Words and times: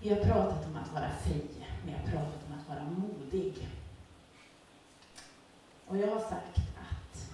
Vi 0.00 0.08
har 0.08 0.16
pratat 0.16 0.66
om 0.66 0.76
att 0.76 0.92
vara 0.92 1.10
fri, 1.10 1.42
vi 1.86 1.92
har 1.92 2.00
pratat 2.00 2.46
om 2.48 2.58
att 2.58 2.68
vara 2.68 2.90
modig. 2.90 3.68
Och 5.86 5.96
jag 5.96 6.08
har 6.08 6.20
sagt 6.20 6.58
att 6.58 7.30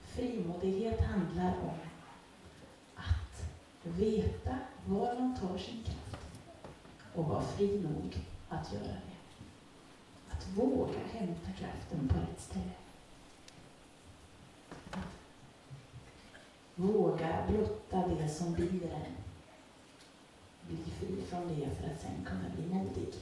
frimodighet 0.00 1.00
handlar 1.00 1.54
om 1.62 1.78
att 2.94 3.44
veta 3.82 4.58
var 4.86 5.14
man 5.20 5.36
tar 5.36 5.58
sin 5.58 5.82
kraft 5.84 6.26
och 7.14 7.24
vara 7.24 7.42
fri 7.42 7.80
nog 7.80 8.16
att 8.48 8.72
göra 8.72 8.84
det. 8.84 9.18
Att 10.30 10.48
våga 10.48 10.98
hämta 11.12 11.52
kraften 11.58 12.08
på 12.08 12.14
rätt 12.18 12.40
ställe. 12.40 12.70
Att 14.90 15.08
våga 16.74 17.44
blotta 17.48 18.08
det 18.08 18.28
som 18.28 18.52
binder 18.54 18.88
en. 18.88 19.27
Bli 20.68 20.78
fri 21.00 21.22
från 21.30 21.48
det 21.48 21.68
för 21.76 21.90
att 21.90 22.00
sen 22.00 22.24
kunna 22.26 22.48
bli 22.56 22.66
modig. 22.74 23.14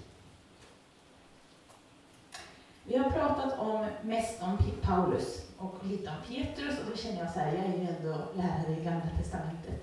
Vi 2.84 2.96
har 2.96 3.10
pratat 3.10 3.58
om 3.58 3.86
mest 4.02 4.42
om 4.42 4.58
Paulus 4.82 5.42
och 5.58 5.84
lite 5.84 6.10
om 6.10 6.34
Petrus 6.34 6.78
och 6.78 6.90
då 6.90 6.96
känner 6.96 7.18
jag 7.18 7.32
så 7.32 7.38
här, 7.38 7.52
jag 7.52 7.64
är 7.64 7.78
ju 7.78 7.86
ändå 7.96 8.18
lärare 8.34 8.80
i 8.80 8.84
Gamla 8.84 9.10
Testamentet. 9.18 9.78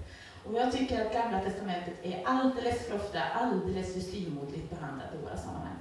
Och 0.45 0.53
jag 0.53 0.71
tycker 0.71 1.05
att 1.05 1.13
Gamla 1.13 1.39
Testamentet 1.39 1.93
är 2.03 2.23
alldeles 2.25 2.87
för 2.87 2.95
ofta 2.95 3.19
alldeles 3.23 3.93
för 3.93 3.99
styvmoderligt 3.99 4.69
behandlat 4.69 5.13
i 5.13 5.23
våra 5.23 5.37
sammanhang. 5.37 5.77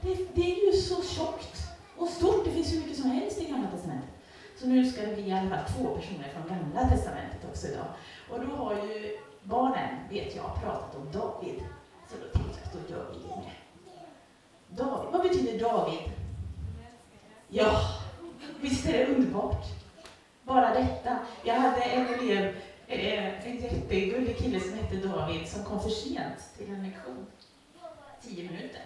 Det, 0.00 0.14
det, 0.34 0.52
är 0.52 0.66
ju 0.66 0.72
så 0.72 1.02
tjockt 1.02 1.56
och 1.96 2.08
stort, 2.08 2.44
det 2.44 2.50
finns 2.50 2.72
hur 2.72 2.80
mycket 2.80 2.96
som 2.96 3.10
helst 3.10 3.42
i 3.42 3.44
Gamla 3.44 3.70
Testamentet. 3.70 4.10
Så 4.56 4.66
nu 4.66 4.90
ska 4.90 5.06
det 5.06 5.14
bli 5.14 5.28
i 5.28 5.32
alla 5.32 5.50
fall 5.50 5.64
två 5.76 5.96
personer 5.96 6.28
från 6.32 6.48
Gamla 6.48 6.88
Testamentet 6.88 7.40
också 7.50 7.66
idag. 7.66 7.86
Och 8.30 8.40
då 8.40 8.56
har 8.56 8.74
ju 8.74 9.18
barnen, 9.44 10.08
vet 10.10 10.36
jag, 10.36 10.42
har 10.42 10.56
pratat 10.56 10.96
om 10.96 11.12
David. 11.12 11.64
Så 12.10 12.16
då 12.16 12.38
tänkte 12.38 12.60
jag 12.60 12.66
att 12.66 12.88
då 12.88 12.94
gör 12.94 13.06
vi 13.12 13.18
det. 13.18 13.52
David, 14.82 15.12
vad 15.12 15.22
betyder 15.22 15.58
David? 15.58 16.00
Ja, 17.48 17.80
visst 18.60 18.86
är 18.86 18.92
det 18.92 19.14
underbart? 19.14 19.66
Bara 20.42 20.74
detta. 20.74 21.18
Jag 21.44 21.54
hade 21.54 21.82
en 21.82 22.06
elev, 22.06 22.56
eh, 22.86 23.46
en 23.46 23.56
jättegullig 23.56 24.38
kille 24.38 24.60
som 24.60 24.72
hette 24.72 24.96
David, 24.96 25.48
som 25.48 25.64
kom 25.64 25.80
för 25.80 25.90
sent 25.90 26.56
till 26.58 26.68
en 26.68 26.82
lektion. 26.82 27.26
Tio 28.22 28.50
minuter. 28.50 28.82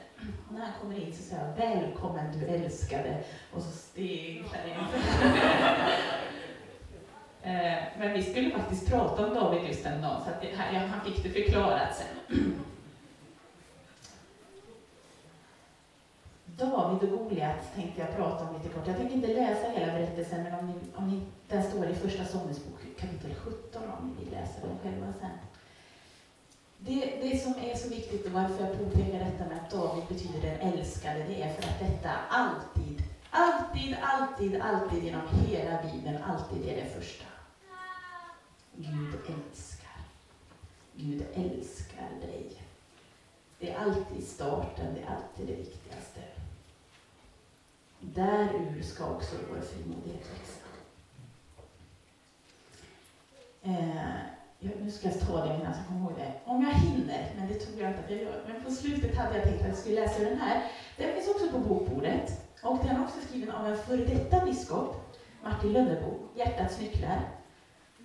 Och 0.48 0.55
när 0.55 0.61
han 0.61 0.72
kommer 0.81 1.06
in 1.06 1.15
så 1.15 1.22
säger 1.22 1.47
jag, 1.47 1.55
välkommen 1.56 2.39
du 2.39 2.47
älskade. 2.47 3.25
Och 3.55 3.62
så 3.62 3.70
steg 3.70 4.45
han 4.53 4.69
in. 4.69 4.77
Eh, 7.42 7.78
men 7.98 8.12
vi 8.12 8.22
skulle 8.22 8.50
faktiskt 8.50 8.89
prata 8.89 9.27
om 9.27 9.34
David 9.34 9.67
just 9.67 9.84
den 9.84 10.03
dagen, 10.03 10.22
så 10.25 10.31
att 10.31 10.44
han 10.91 11.00
fick 11.00 11.22
det 11.22 11.31
förklarat 11.31 11.97
sen. 11.97 12.55
David 16.59 17.12
och 17.12 17.19
Goliat 17.19 17.75
tänkte 17.75 18.00
jag 18.00 18.16
prata 18.16 18.44
om 18.44 18.55
lite 18.55 18.69
kort. 18.69 18.86
Jag 18.86 18.97
tänker 18.97 19.14
inte 19.14 19.34
läsa 19.34 19.69
hela 19.69 19.92
berättelsen, 19.92 20.42
men 20.42 20.55
om 20.55 20.66
ni, 20.66 20.75
om 20.97 21.09
ni, 21.11 21.20
den 21.48 21.62
står 21.62 21.86
i 21.86 21.94
Första 21.94 22.25
Samuelsbok 22.25 22.81
kapitel 23.00 23.34
17 23.34 23.83
om 23.83 24.09
ni 24.09 24.25
vill 24.25 24.34
läsa 24.34 24.66
den 24.66 24.78
själva 24.83 25.12
sen. 25.20 25.31
Det, 26.78 27.19
det 27.22 27.39
som 27.39 27.55
är 27.62 27.75
så 27.75 27.89
viktigt 27.89 28.27
och 28.27 28.33
varför 28.33 28.64
jag 28.64 28.78
påpekar 28.78 29.19
detta 29.19 29.44
med 29.44 29.59
att 29.62 29.70
David 29.70 30.05
betyder 30.09 30.41
den 30.41 30.72
älskade, 30.72 31.25
det 31.28 31.42
är 31.42 31.53
för 31.53 31.62
att 31.62 31.81
detta 31.81 32.11
alltid, 32.28 33.03
alltid, 33.31 33.97
alltid, 34.03 34.61
alltid 34.61 35.05
genom 35.05 35.29
hela 35.29 35.83
Bibeln, 35.83 36.23
alltid 36.23 36.69
är 36.69 36.77
det 36.77 36.91
första. 37.01 37.25
Gud 38.77 39.15
älskar. 39.15 40.01
Gud 40.95 41.27
älskar 41.34 42.11
dig. 42.21 42.62
Det 43.59 43.71
är 43.71 43.79
alltid 43.79 44.27
starten, 44.27 44.95
det 44.95 45.01
är 45.01 45.17
alltid 45.17 45.47
det 45.47 45.62
viktigaste. 45.62 46.21
Därur 48.01 48.83
ska 48.83 49.06
också 49.06 49.37
vår 49.51 49.61
frimodighet 49.61 50.27
växa. 50.33 50.69
Eh, 53.62 54.38
nu 54.61 54.91
ska 54.91 55.09
jag 55.09 55.21
ta 55.21 55.44
det 55.44 55.55
innan 55.55 55.75
jag 55.77 55.87
kommer 55.87 56.00
ihåg 56.00 56.19
det. 56.19 56.33
Om 56.44 56.62
jag 56.62 56.71
hinner, 56.71 57.33
men 57.37 57.49
det 57.49 57.55
tror 57.55 57.81
jag 57.81 57.91
inte 57.91 58.05
att 58.05 58.11
jag 58.11 58.22
gör. 58.22 58.44
Men 58.47 58.65
på 58.65 58.71
slutet 58.71 59.17
hade 59.17 59.34
jag 59.34 59.44
tänkt 59.44 59.61
att 59.61 59.69
jag 59.69 59.77
skulle 59.77 60.00
läsa 60.00 60.25
den 60.25 60.38
här. 60.38 60.72
Den 60.97 61.15
finns 61.15 61.28
också 61.28 61.49
på 61.50 61.59
bokbordet. 61.59 62.47
Och 62.62 62.78
den 62.78 62.96
är 62.96 63.04
också 63.04 63.20
skriven 63.20 63.50
av 63.54 63.66
en 63.66 63.78
före 63.78 64.04
detta 64.04 64.44
biskop, 64.44 65.16
Martin 65.42 65.72
Lönnebo, 65.72 66.14
Hjärtats 66.34 66.80
nycklar. 66.80 67.20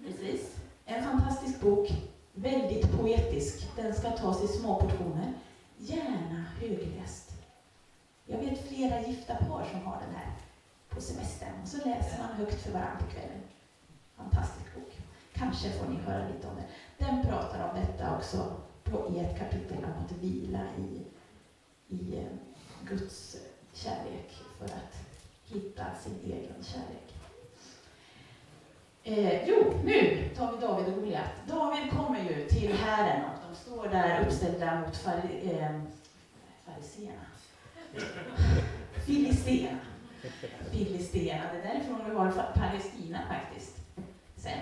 Precis. 0.06 0.56
En 0.86 1.04
fantastisk 1.04 1.62
bok, 1.62 1.88
väldigt 2.34 2.92
poetisk. 2.92 3.76
Den 3.76 3.94
ska 3.94 4.10
tas 4.10 4.44
i 4.44 4.48
små 4.48 4.80
portioner. 4.80 5.34
Gärna 5.78 6.46
högläst. 6.60 7.32
Jag 8.26 8.38
vet 8.38 8.68
flera 8.68 9.02
gifta 9.02 9.36
par 9.36 9.66
som 9.72 9.82
har 9.82 10.02
den 10.06 10.16
här 10.16 10.32
på 10.90 11.02
semestern. 11.02 11.62
Och 11.62 11.68
så 11.68 11.78
läser 11.78 12.24
man 12.24 12.36
högt 12.36 12.64
för 12.64 12.72
varandra 12.72 12.98
på 13.00 13.12
kvällen. 13.12 13.42
Fantastisk 14.18 14.76
bok. 14.76 14.92
Kanske 15.34 15.70
får 15.70 15.90
ni 15.90 15.96
höra 15.96 16.28
lite 16.28 16.48
om 16.48 16.56
den. 16.56 16.66
Den 16.98 17.26
pratar 17.26 17.70
om 17.70 17.82
detta 17.82 18.18
också 18.18 18.56
på, 18.84 19.16
i 19.16 19.20
ett 19.20 19.40
kapitel 19.40 19.78
om 19.78 20.06
att 20.06 20.12
vila 20.12 20.62
i, 20.78 21.02
i 21.96 22.18
eh, 22.18 22.26
Guds 22.88 23.38
kärlek 23.74 24.32
för 24.58 24.66
att 24.66 24.96
hitta 25.46 25.86
sin 26.04 26.20
egen 26.26 26.64
kärlek. 26.64 27.14
Eh, 29.04 29.48
jo, 29.50 29.74
nu 29.84 30.30
tar 30.36 30.52
vi 30.52 30.58
David 30.58 30.88
och 30.88 30.94
Goliat. 30.96 31.32
David 31.48 31.92
kommer 31.92 32.20
ju 32.20 32.48
till 32.48 32.74
Herren 32.74 33.24
och 33.24 33.50
de 33.50 33.56
står 33.56 33.88
där 33.88 34.26
uppställda 34.26 34.80
mot 34.80 34.98
fariséerna. 34.98 35.82
Eh, 37.94 38.02
Filistena. 39.06 39.80
Filistena, 40.72 41.44
det 41.54 41.60
är 41.60 41.74
därifrån 41.74 42.02
vi 42.10 42.16
har 42.16 42.32
Palestina 42.56 43.20
faktiskt. 43.28 43.78
Sen, 44.36 44.60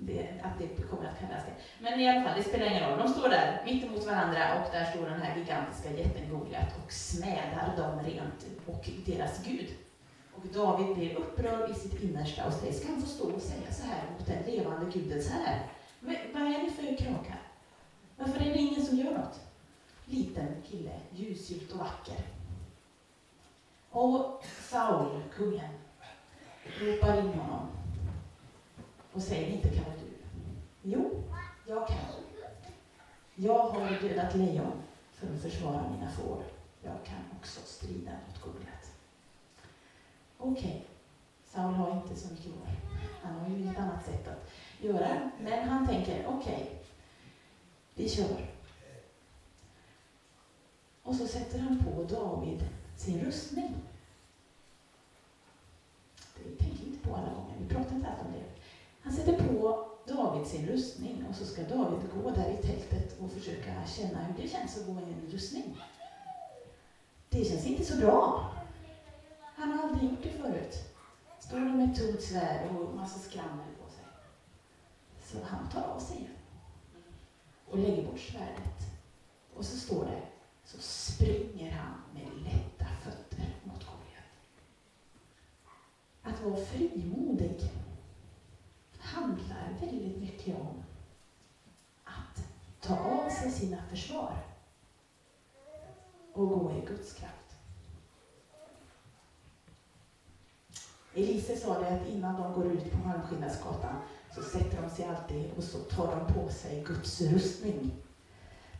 det, 0.00 0.28
att 0.42 0.58
det 0.58 0.82
kommer 0.82 1.08
att 1.08 1.20
kallas 1.20 1.44
det. 1.44 1.52
Men 1.78 2.00
i 2.00 2.08
alla 2.08 2.22
fall, 2.22 2.36
det 2.36 2.44
spelar 2.44 2.66
ingen 2.66 2.90
roll. 2.90 2.98
De 2.98 3.08
står 3.08 3.28
där 3.28 3.62
mitt 3.64 3.84
emot 3.84 4.06
varandra 4.06 4.42
och 4.54 4.72
där 4.72 4.84
står 4.84 5.10
den 5.10 5.22
här 5.22 5.36
gigantiska 5.36 5.90
jätten 5.90 6.30
Goliat 6.30 6.84
och 6.84 6.92
smädar 6.92 7.76
dem 7.76 8.00
rent 8.04 8.46
och 8.66 8.88
deras 9.06 9.44
Gud. 9.44 9.68
Och 10.34 10.46
David 10.46 10.96
blir 10.96 11.14
upprörd 11.14 11.70
i 11.70 11.74
sitt 11.74 12.02
innersta 12.02 12.46
och 12.46 12.52
säger, 12.52 12.72
ska 12.72 12.88
han 12.88 13.00
få 13.00 13.08
stå 13.08 13.24
och 13.24 13.42
säga 13.42 13.72
så 13.72 13.86
här 13.86 14.02
mot 14.18 14.26
den 14.26 14.42
levande 14.54 14.90
guden 14.92 15.22
så 15.22 15.32
här? 15.32 15.66
Men, 16.00 16.16
vad 16.32 16.42
är 16.42 16.64
det 16.64 16.70
för 16.70 16.96
kråka? 16.96 17.34
Varför 18.16 18.40
är 18.40 18.52
det 18.52 18.58
ingen 18.58 18.82
som 18.82 18.98
gör 18.98 19.12
något? 19.12 19.40
Liten 20.04 20.62
kille, 20.70 20.92
ljusgylt 21.10 21.72
och 21.72 21.78
vacker. 21.78 22.16
Och 23.90 24.44
Saul, 24.62 25.22
kungen, 25.34 25.70
ropar 26.80 27.18
in 27.18 27.28
honom 27.28 27.77
och 29.18 29.24
säger, 29.24 29.48
inte 29.48 29.68
kan 29.68 29.84
du? 29.84 30.16
Jo, 30.82 31.22
jag 31.66 31.88
kan. 31.88 31.98
Jag 33.34 33.58
har 33.58 34.00
dödat 34.02 34.34
lejon 34.34 34.82
för 35.12 35.34
att 35.34 35.42
försvara 35.42 35.90
mina 35.90 36.10
får. 36.10 36.42
Jag 36.82 37.04
kan 37.04 37.38
också 37.38 37.60
strida 37.64 38.10
mot 38.10 38.40
Goliat. 38.42 38.92
Okej, 40.38 40.60
okay. 40.60 40.80
Saul 41.44 41.74
har 41.74 42.02
inte 42.02 42.16
så 42.16 42.32
mycket 42.32 42.46
val. 42.46 42.68
Han 43.22 43.34
har 43.34 43.48
ju 43.48 43.56
inget 43.62 43.78
annat 43.78 44.04
sätt 44.04 44.28
att 44.28 44.50
göra. 44.80 45.30
Men 45.40 45.68
han 45.68 45.88
tänker, 45.88 46.26
okej, 46.26 46.62
okay, 46.62 46.76
vi 47.94 48.08
kör. 48.08 48.50
Och 51.02 51.14
så 51.14 51.26
sätter 51.26 51.58
han 51.58 51.84
på 51.84 52.02
David 52.02 52.64
sin 52.96 53.24
rustning. 53.24 53.74
Det 56.34 56.64
tänker 56.64 56.84
vi 56.84 56.90
inte 56.90 57.08
på 57.08 57.14
alla 57.16 57.34
gånger, 57.34 57.56
vi 57.58 57.74
pratar 57.74 57.94
inte 57.94 58.08
alls 58.08 58.20
om 58.26 58.32
det. 58.32 58.57
Han 59.00 59.12
sätter 59.12 59.48
på 59.48 59.86
David 60.06 60.46
sin 60.46 60.66
rustning 60.66 61.24
och 61.30 61.34
så 61.34 61.44
ska 61.44 61.62
David 61.62 62.00
gå 62.14 62.30
där 62.30 62.50
i 62.50 62.62
tältet 62.62 63.20
och 63.20 63.30
försöka 63.30 63.86
känna 63.86 64.22
hur 64.22 64.42
det 64.42 64.48
känns 64.48 64.76
att 64.76 64.86
gå 64.86 64.92
i 64.92 65.12
en 65.12 65.30
rustning. 65.32 65.76
Det 67.28 67.44
känns 67.44 67.66
inte 67.66 67.84
så 67.84 67.96
bra. 67.96 68.50
Han 69.54 69.72
har 69.72 69.88
aldrig 69.88 70.10
gjort 70.10 70.22
det 70.22 70.30
förut. 70.30 70.74
Står 71.38 71.58
med 71.58 71.90
ett 71.90 71.98
tungt 71.98 72.22
svärd 72.22 72.76
och 72.76 72.94
massa 72.94 73.18
skrammel 73.18 73.66
på 73.82 73.90
sig. 73.90 74.04
Så 75.24 75.38
han 75.46 75.68
tar 75.68 75.82
av 75.82 76.00
sig 76.00 76.30
och 77.66 77.78
lägger 77.78 78.06
bort 78.06 78.20
svärdet. 78.20 78.82
Och 79.54 79.64
så 79.64 79.76
står 79.76 80.04
det, 80.04 80.22
så 80.64 80.78
springer 80.80 81.70
han 81.70 81.94
med 82.14 82.42
lätta 82.44 82.84
fötter 83.02 83.56
mot 83.64 83.84
Goliat. 83.84 84.24
Att 86.22 86.44
vara 86.44 86.64
frimodig 86.64 87.70
handlar 89.18 89.74
väldigt 89.80 90.20
mycket 90.20 90.60
om 90.60 90.82
att 92.04 92.44
ta 92.80 92.98
av 92.98 93.30
sig 93.30 93.50
sina 93.50 93.82
försvar 93.90 94.36
och 96.32 96.48
gå 96.48 96.72
i 96.72 96.86
Guds 96.86 97.12
kraft. 97.12 97.34
Elise 101.14 101.56
sa 101.56 101.80
det 101.80 101.88
att 101.88 102.08
innan 102.08 102.42
de 102.42 102.52
går 102.52 102.66
ut 102.66 102.92
på 102.92 102.98
Malmskillnadsgatan 102.98 103.96
så 104.34 104.42
sätter 104.42 104.82
de 104.82 104.90
sig 104.90 105.04
alltid 105.04 105.50
och 105.56 105.64
så 105.64 105.78
tar 105.78 106.16
de 106.16 106.34
på 106.34 106.48
sig 106.48 106.84
Guds 106.86 107.20
rustning. 107.20 107.90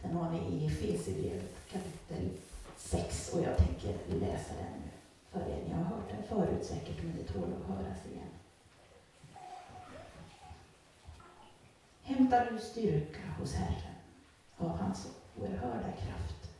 Den 0.03 0.17
har 0.17 0.31
ni 0.31 0.39
i 0.39 0.67
Efesierbrevet 0.67 1.55
kapitel 1.73 2.31
6 2.77 3.33
och 3.35 3.43
jag 3.43 3.57
tänker 3.57 3.99
läsa 4.21 4.55
den 4.55 4.83
för 5.31 5.51
er. 5.51 5.65
Ni 5.67 5.73
har 5.73 5.85
hört 5.85 6.09
den 6.11 6.23
förut 6.23 6.67
säkert, 6.67 7.03
men 7.03 7.17
det 7.17 7.33
tål 7.33 7.55
att 7.61 7.77
höras 7.77 8.07
igen. 8.07 8.38
Hämtar 12.09 12.51
du 12.53 12.59
styrka 12.59 13.21
hos 13.39 13.55
Herren 13.55 13.95
av 14.57 14.69
hans 14.69 15.09
oerhörda 15.37 15.93
kraft. 15.93 16.51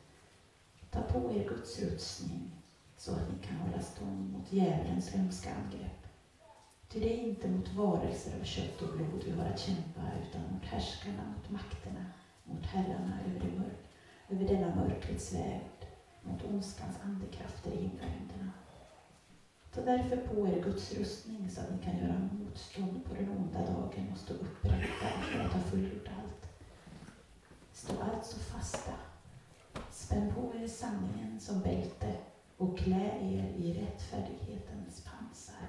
Ta 0.91 1.03
på 1.03 1.33
er 1.35 1.49
Guds 1.49 1.81
rustning 1.83 2.51
så 2.97 3.13
att 3.13 3.33
ni 3.33 3.47
kan 3.47 3.57
hålla 3.57 3.83
stånd 3.83 4.33
mot 4.33 4.53
djävulens 4.53 5.11
hemska 5.11 5.51
angrepp. 5.55 6.07
Ty 6.89 7.01
det 7.01 7.15
är 7.15 7.29
inte 7.29 7.49
mot 7.49 7.73
varelser 7.73 8.41
av 8.41 8.45
kött 8.45 8.83
och 8.83 8.97
blod 8.97 9.25
vi 9.27 9.31
har 9.31 9.47
att 9.47 9.61
kämpa, 9.61 10.01
utan 10.29 10.53
mot 10.53 10.65
härskarna, 10.65 11.35
mot 11.37 11.51
makterna, 11.51 12.05
mot 12.45 12.67
herrarna 12.67 13.19
över, 13.27 13.41
det 13.41 13.59
mörk, 13.59 13.89
över 14.29 14.49
denna 14.49 14.75
mörkrets 14.75 15.35
värld, 15.35 15.87
mot 16.23 16.45
ondskans 16.45 16.97
andekrafter 17.05 17.71
i 17.71 17.77
himlarymderna. 17.77 18.53
Ta 19.79 19.85
därför 19.85 20.17
på 20.17 20.49
er 20.49 20.63
Guds 20.63 20.95
rustning 20.95 21.51
så 21.51 21.61
att 21.61 21.71
ni 21.71 21.79
kan 21.85 21.99
göra 21.99 22.29
motstånd 22.33 23.05
på 23.05 23.15
den 23.15 23.29
onda 23.29 23.59
dagen 23.59 24.13
och 24.13 24.19
stå 24.19 24.35
upprätta 24.35 25.09
för 25.23 25.41
att 25.41 25.53
ha 25.53 25.61
fullgjort 25.61 26.09
allt. 26.09 26.49
Stå 27.73 27.93
alltså 28.03 28.39
fasta. 28.39 28.93
Spänn 29.91 30.33
på 30.35 30.53
er 30.63 30.69
sanningen 30.69 31.41
som 31.41 31.61
bälte 31.61 32.15
och 32.57 32.79
klä 32.79 33.19
er 33.23 33.55
i 33.57 33.73
rättfärdighetens 33.73 35.05
pansar. 35.05 35.69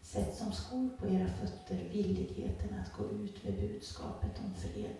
Sätt 0.00 0.36
som 0.36 0.52
skor 0.52 0.88
på 0.98 1.08
era 1.08 1.28
fötter 1.28 1.88
villigheten 1.92 2.80
att 2.80 2.92
gå 2.92 3.04
ut 3.04 3.44
med 3.44 3.60
budskapet 3.60 4.40
om 4.44 4.54
fred. 4.54 4.96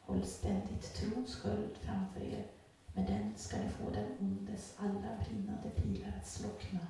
Håll 0.00 0.24
ständigt 0.24 0.94
trons 0.94 1.36
sköld 1.36 1.76
framför 1.80 2.20
er. 2.20 2.46
Med 2.94 3.06
den 3.06 3.25
ska 3.36 3.56
ni 3.56 3.68
få 3.68 3.90
den 3.90 4.06
ondes 4.20 4.74
alla 4.78 5.16
brinnande 5.24 5.70
pilar 5.70 6.12
att 6.20 6.28
slockna. 6.28 6.80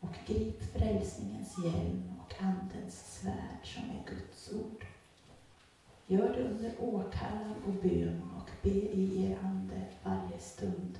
Och 0.00 0.14
grip 0.26 0.62
frälsningens 0.62 1.58
hjälm 1.64 2.12
och 2.20 2.34
Andens 2.42 3.20
svärd 3.20 3.64
som 3.64 3.82
är 3.82 4.04
Guds 4.06 4.52
ord. 4.52 4.86
Gör 6.06 6.32
det 6.32 6.44
under 6.44 6.72
åkallan 6.80 7.54
och 7.66 7.74
bön 7.74 8.22
och 8.36 8.50
be 8.62 8.70
i 8.70 9.24
er 9.24 9.38
ande 9.42 9.86
varje 10.02 10.38
stund. 10.38 10.98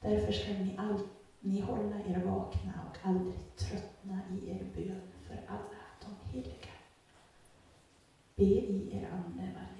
Därför 0.00 0.32
ska 0.32 0.52
ni, 0.52 0.76
all, 0.78 1.00
ni 1.40 1.60
hålla 1.60 1.96
er 2.06 2.24
vakna 2.24 2.72
och 2.90 3.08
aldrig 3.08 3.56
tröttna 3.56 4.20
i 4.30 4.50
er 4.50 4.64
bön 4.74 5.00
för 5.26 5.40
alla 5.48 5.84
de 6.00 6.30
heliga. 6.30 6.74
Be 8.36 8.44
i 8.44 8.88
er 8.92 9.08
ande 9.10 9.52
varje 9.54 9.73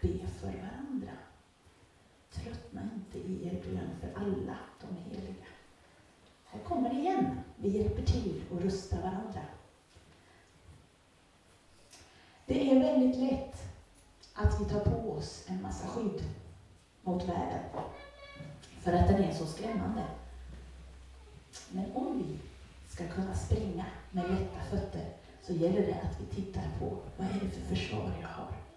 be 0.00 0.18
för 0.40 0.46
varandra. 0.46 1.12
Tröttna 2.30 2.88
inte 2.94 3.18
i 3.18 3.48
er 3.48 3.62
bön 3.62 3.90
för 4.00 4.20
alla 4.20 4.58
de 4.80 4.96
heliga. 4.96 5.46
Här 6.44 6.60
kommer 6.60 6.90
det 6.90 7.00
igen. 7.00 7.40
Vi 7.56 7.68
hjälper 7.68 8.02
till 8.02 8.42
och 8.50 8.60
rustar 8.60 8.96
varandra. 8.96 9.40
Det 12.46 12.70
är 12.70 12.80
väldigt 12.80 13.16
lätt 13.16 13.62
att 14.34 14.60
vi 14.60 14.64
tar 14.64 14.80
på 14.80 15.12
oss 15.12 15.44
en 15.46 15.62
massa 15.62 15.86
skydd 15.86 16.24
mot 17.02 17.28
världen. 17.28 17.64
För 18.80 18.92
att 18.92 19.08
den 19.08 19.24
är 19.24 19.34
så 19.34 19.46
skrämmande. 19.46 20.04
Men 21.70 21.92
om 21.92 22.18
vi 22.18 22.38
ska 22.88 23.08
kunna 23.08 23.34
springa 23.34 23.84
med 24.10 24.30
lätta 24.30 24.60
fötter 24.70 25.12
så 25.42 25.52
gäller 25.52 25.86
det 25.86 25.94
att 25.94 26.20
vi 26.20 26.34
tittar 26.34 26.68
på 26.78 26.98
vad 27.16 27.26
är 27.26 27.40
det 27.40 27.50
för 27.50 27.60
försvar 27.60 28.12
jag 28.20 28.28
har? 28.28 28.67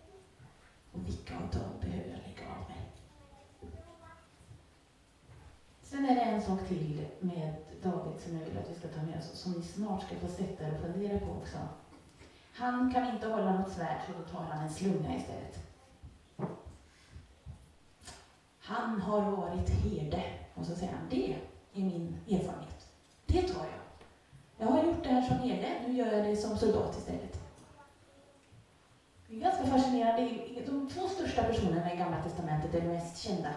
Och 0.92 1.08
vilka 1.08 1.36
av 1.36 1.42
dem 1.42 1.80
behöver 1.82 2.10
jag 2.10 2.20
lägga 2.28 2.52
av 2.52 2.70
mig? 2.70 2.92
Sen 5.82 6.06
är 6.06 6.16
det 6.16 6.22
en 6.22 6.42
sak 6.42 6.68
till 6.68 7.08
med 7.20 7.56
David 7.84 8.22
som 8.22 8.38
jag 8.38 8.46
vill 8.46 8.58
att 8.58 8.70
vi 8.70 8.76
ska 8.76 8.88
ta 8.88 9.02
med 9.02 9.20
oss, 9.20 9.40
som 9.40 9.52
ni 9.52 9.64
snart 9.64 10.04
ska 10.04 10.16
få 10.16 10.28
sätta 10.28 10.68
er 10.68 10.74
och 10.74 10.82
fundera 10.82 11.20
på 11.20 11.32
också. 11.32 11.58
Han 12.54 12.94
kan 12.94 13.16
inte 13.16 13.28
hålla 13.28 13.60
något 13.60 13.72
svärd, 13.72 14.02
så 14.08 14.12
då 14.20 14.38
tar 14.38 14.44
han 14.44 14.64
en 14.64 14.74
slunga 14.74 15.16
istället. 15.16 15.60
Han 18.60 19.02
har 19.02 19.32
varit 19.32 19.70
herde, 19.70 20.24
och 20.54 20.66
så 20.66 20.76
säger 20.76 20.94
han, 20.94 21.10
det 21.10 21.34
är 21.74 21.82
min 21.82 22.18
erfarenhet. 22.30 22.88
Det 23.26 23.42
tar 23.42 23.66
jag. 23.66 23.82
Jag 24.58 24.68
har 24.68 24.84
gjort 24.84 25.04
det 25.04 25.10
här 25.10 25.22
som 25.22 25.38
herde, 25.38 25.82
nu 25.88 25.94
gör 25.94 26.14
jag 26.14 26.26
det 26.26 26.36
som 26.36 26.58
soldat 26.58 26.98
istället. 26.98 27.41
Det 29.31 29.38
är 29.38 29.42
ganska 29.42 29.66
fascinerande. 29.66 30.30
De 30.66 30.89
två 30.89 31.07
största 31.07 31.44
personerna 31.44 31.94
i 31.94 31.98
Gamla 31.98 32.24
Testamentet, 32.24 32.72
de 32.72 32.81
mest 32.81 33.18
kända, 33.18 33.50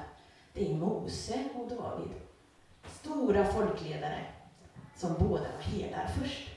det 0.53 0.73
är 0.73 0.77
Mose 0.77 1.45
och 1.55 1.69
David. 1.69 2.11
Stora 2.87 3.45
folkledare 3.45 4.25
som 4.97 5.15
båda 5.19 5.43
var 5.43 5.63
herdar 5.63 6.07
först. 6.07 6.51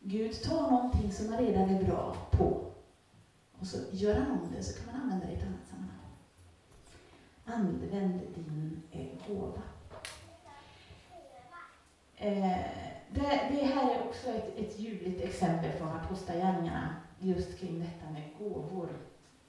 Gud 0.00 0.42
tar 0.42 0.70
någonting 0.70 1.12
som 1.12 1.30
man 1.30 1.38
redan 1.38 1.70
är 1.70 1.84
bra 1.84 2.16
på 2.30 2.64
och 3.60 3.66
så 3.66 3.78
gör 3.90 4.14
han 4.14 4.30
om 4.30 4.52
det, 4.56 4.62
så 4.62 4.82
kan 4.82 4.92
man 4.92 5.02
använda 5.02 5.26
det 5.26 5.32
i 5.32 5.36
ett 5.36 5.46
annat 5.46 5.68
sammanhang. 5.70 6.00
Använd 7.44 8.20
din 8.34 8.82
eh, 8.92 9.28
gåva. 9.28 9.62
Eh, 12.16 12.58
det, 13.10 13.50
det, 13.50 13.64
här 13.64 13.94
är 13.94 14.08
också 14.08 14.28
ett, 14.28 14.58
ett 14.58 14.78
ljuvligt 14.78 15.24
exempel 15.24 15.72
från 15.72 15.88
Apostlagärningarna 15.88 16.94
just 17.18 17.58
kring 17.58 17.80
detta 17.80 18.12
med 18.12 18.30
gåvor. 18.38 18.88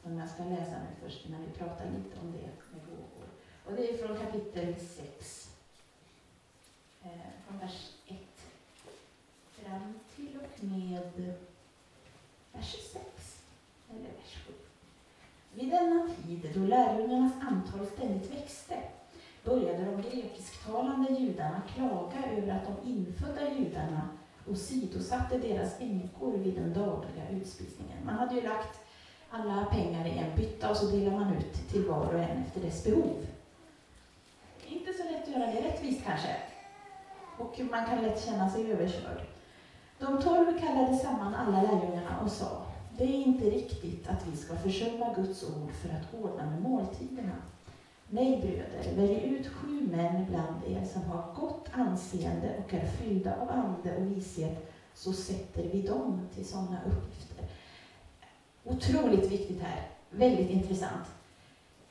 Som 0.03 0.17
jag 0.17 0.29
ska 0.29 0.43
läsa 0.43 0.71
nu 0.71 1.07
först 1.07 1.27
men 1.29 1.45
vi 1.45 1.51
pratar 1.51 1.85
lite 1.85 2.19
om 2.19 2.31
det 2.31 2.49
med 2.71 2.81
gåvor. 2.89 3.27
Och 3.65 3.73
det 3.73 3.93
är 3.93 3.97
från 3.97 4.17
kapitel 4.17 4.75
6, 4.79 5.49
eh, 7.03 7.09
från 7.47 7.59
vers 7.59 7.91
1 8.07 8.17
fram 9.51 9.93
till 10.15 10.37
och 10.37 10.63
med 10.63 11.35
vers 12.53 12.75
6, 12.93 13.41
eller 13.89 14.01
vers 14.01 14.45
7. 14.47 14.53
Vid 15.53 15.69
denna 15.69 16.09
tid, 16.09 16.51
då 16.55 16.59
lärjungarnas 16.59 17.33
antal 17.41 17.85
ständigt 17.85 18.33
växte, 18.33 18.83
började 19.43 19.85
de 19.85 20.01
grekisktalande 20.01 21.13
judarna 21.13 21.61
klaga 21.75 22.31
över 22.31 22.55
att 22.55 22.65
de 22.65 22.89
infödda 22.89 23.53
judarna 23.53 24.09
och 24.47 24.53
åsidosatte 24.53 25.37
deras 25.37 25.79
änkor 25.79 26.37
vid 26.37 26.55
den 26.55 26.73
dagliga 26.73 27.29
utspisningen. 27.31 28.05
Man 28.05 28.15
hade 28.15 28.35
ju 28.35 28.41
lagt 28.41 28.79
alla 29.29 29.65
pengar 29.65 30.07
i 30.07 30.17
en 30.17 30.35
bytta 30.37 30.69
och 30.69 30.77
så 30.77 30.85
delar 30.85 31.11
man 31.11 31.33
ut 31.33 31.69
till 31.71 31.85
var 31.85 32.13
och 32.13 32.19
en 32.19 32.43
efter 32.43 32.61
dess 32.61 32.83
behov. 32.83 33.25
Inte 34.67 34.93
så 34.93 35.03
lätt 35.03 35.23
att 35.23 35.33
göra 35.33 35.51
det 35.51 35.61
rättvist 35.61 36.03
kanske. 36.05 36.35
Och 37.37 37.59
man 37.71 37.85
kan 37.85 38.01
lätt 38.01 38.25
känna 38.25 38.49
sig 38.49 38.71
överkörd. 38.71 39.21
De 39.99 40.21
tolv 40.21 40.59
kallade 40.59 40.97
samman 40.97 41.35
alla 41.35 41.61
lärjungarna 41.61 42.19
och 42.23 42.31
sa, 42.31 42.65
det 42.97 43.03
är 43.03 43.27
inte 43.27 43.45
riktigt 43.45 44.07
att 44.07 44.27
vi 44.27 44.37
ska 44.37 44.55
försumma 44.55 45.13
Guds 45.13 45.43
ord 45.43 45.71
för 45.71 45.89
att 45.89 46.23
ordna 46.23 46.45
med 46.45 46.61
måltiderna. 46.61 47.35
Nej, 48.09 48.41
bröder, 48.41 48.95
välj 48.95 49.23
ut 49.25 49.47
sju 49.47 49.87
män 49.91 50.25
bland 50.29 50.63
er 50.67 50.85
som 50.85 51.01
har 51.03 51.33
gott 51.35 51.69
anseende 51.71 52.63
och 52.65 52.73
är 52.73 52.85
fyllda 52.85 53.35
av 53.41 53.49
ande 53.49 53.97
och 53.97 54.05
vishet, 54.05 54.71
så 54.93 55.13
sätter 55.13 55.63
vi 55.63 55.81
dem 55.81 56.27
till 56.35 56.45
sådana 56.45 56.81
uppgifter. 56.85 57.45
Otroligt 58.63 59.31
viktigt 59.31 59.61
här, 59.61 59.87
väldigt 60.11 60.49
intressant. 60.49 61.07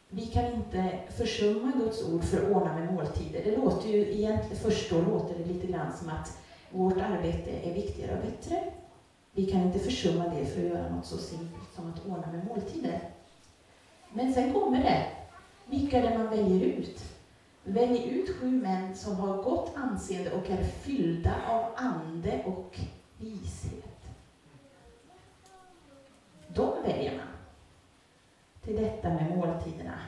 Vi 0.09 0.27
kan 0.27 0.53
inte 0.53 0.99
försumma 1.17 1.73
Guds 1.77 2.09
ord 2.09 2.25
för 2.25 2.43
att 2.43 2.57
ordna 2.57 2.75
med 2.75 2.95
måltider. 2.95 3.45
Det 3.45 3.57
låter 3.57 3.89
ju 3.89 4.13
egentligen, 4.13 4.57
först 4.57 4.91
då 4.91 5.03
låter 5.03 5.39
det 5.39 5.45
lite 5.45 5.67
grann 5.67 5.93
som 5.97 6.09
att 6.09 6.39
vårt 6.71 6.99
arbete 6.99 7.51
är 7.51 7.75
viktigare 7.75 8.19
och 8.19 8.25
bättre. 8.25 8.65
Vi 9.33 9.47
kan 9.47 9.63
inte 9.63 9.79
försumma 9.79 10.25
det 10.29 10.47
för 10.47 10.61
att 10.61 10.69
göra 10.69 10.89
något 10.89 11.07
så 11.07 11.19
simpelt 11.19 11.75
som 11.75 11.91
att 11.91 12.07
ordna 12.07 12.33
med 12.33 12.47
måltider. 12.47 13.01
Men 14.13 14.35
sen 14.35 14.53
kommer 14.53 14.79
det 14.79 15.07
vilka 15.71 15.99
är 15.99 16.11
det 16.11 16.19
man 16.19 16.31
väljer 16.31 16.61
ut? 16.61 17.15
Välj 17.63 18.11
ut 18.11 18.31
sju 18.31 18.61
män 18.63 18.97
som 18.97 19.17
har 19.17 19.43
gott 19.43 19.73
anseende 19.77 20.31
och 20.33 20.51
är 20.51 20.63
fyllda 20.63 21.35
av 21.49 21.65
ande 21.77 22.43
och 22.45 22.79
vishet. 23.19 23.87
De 26.49 26.83
väljer 26.83 27.13
man 27.13 27.29
till 28.65 28.77
detta 28.77 29.11
med 29.11 29.37
måltiderna. 29.37 30.01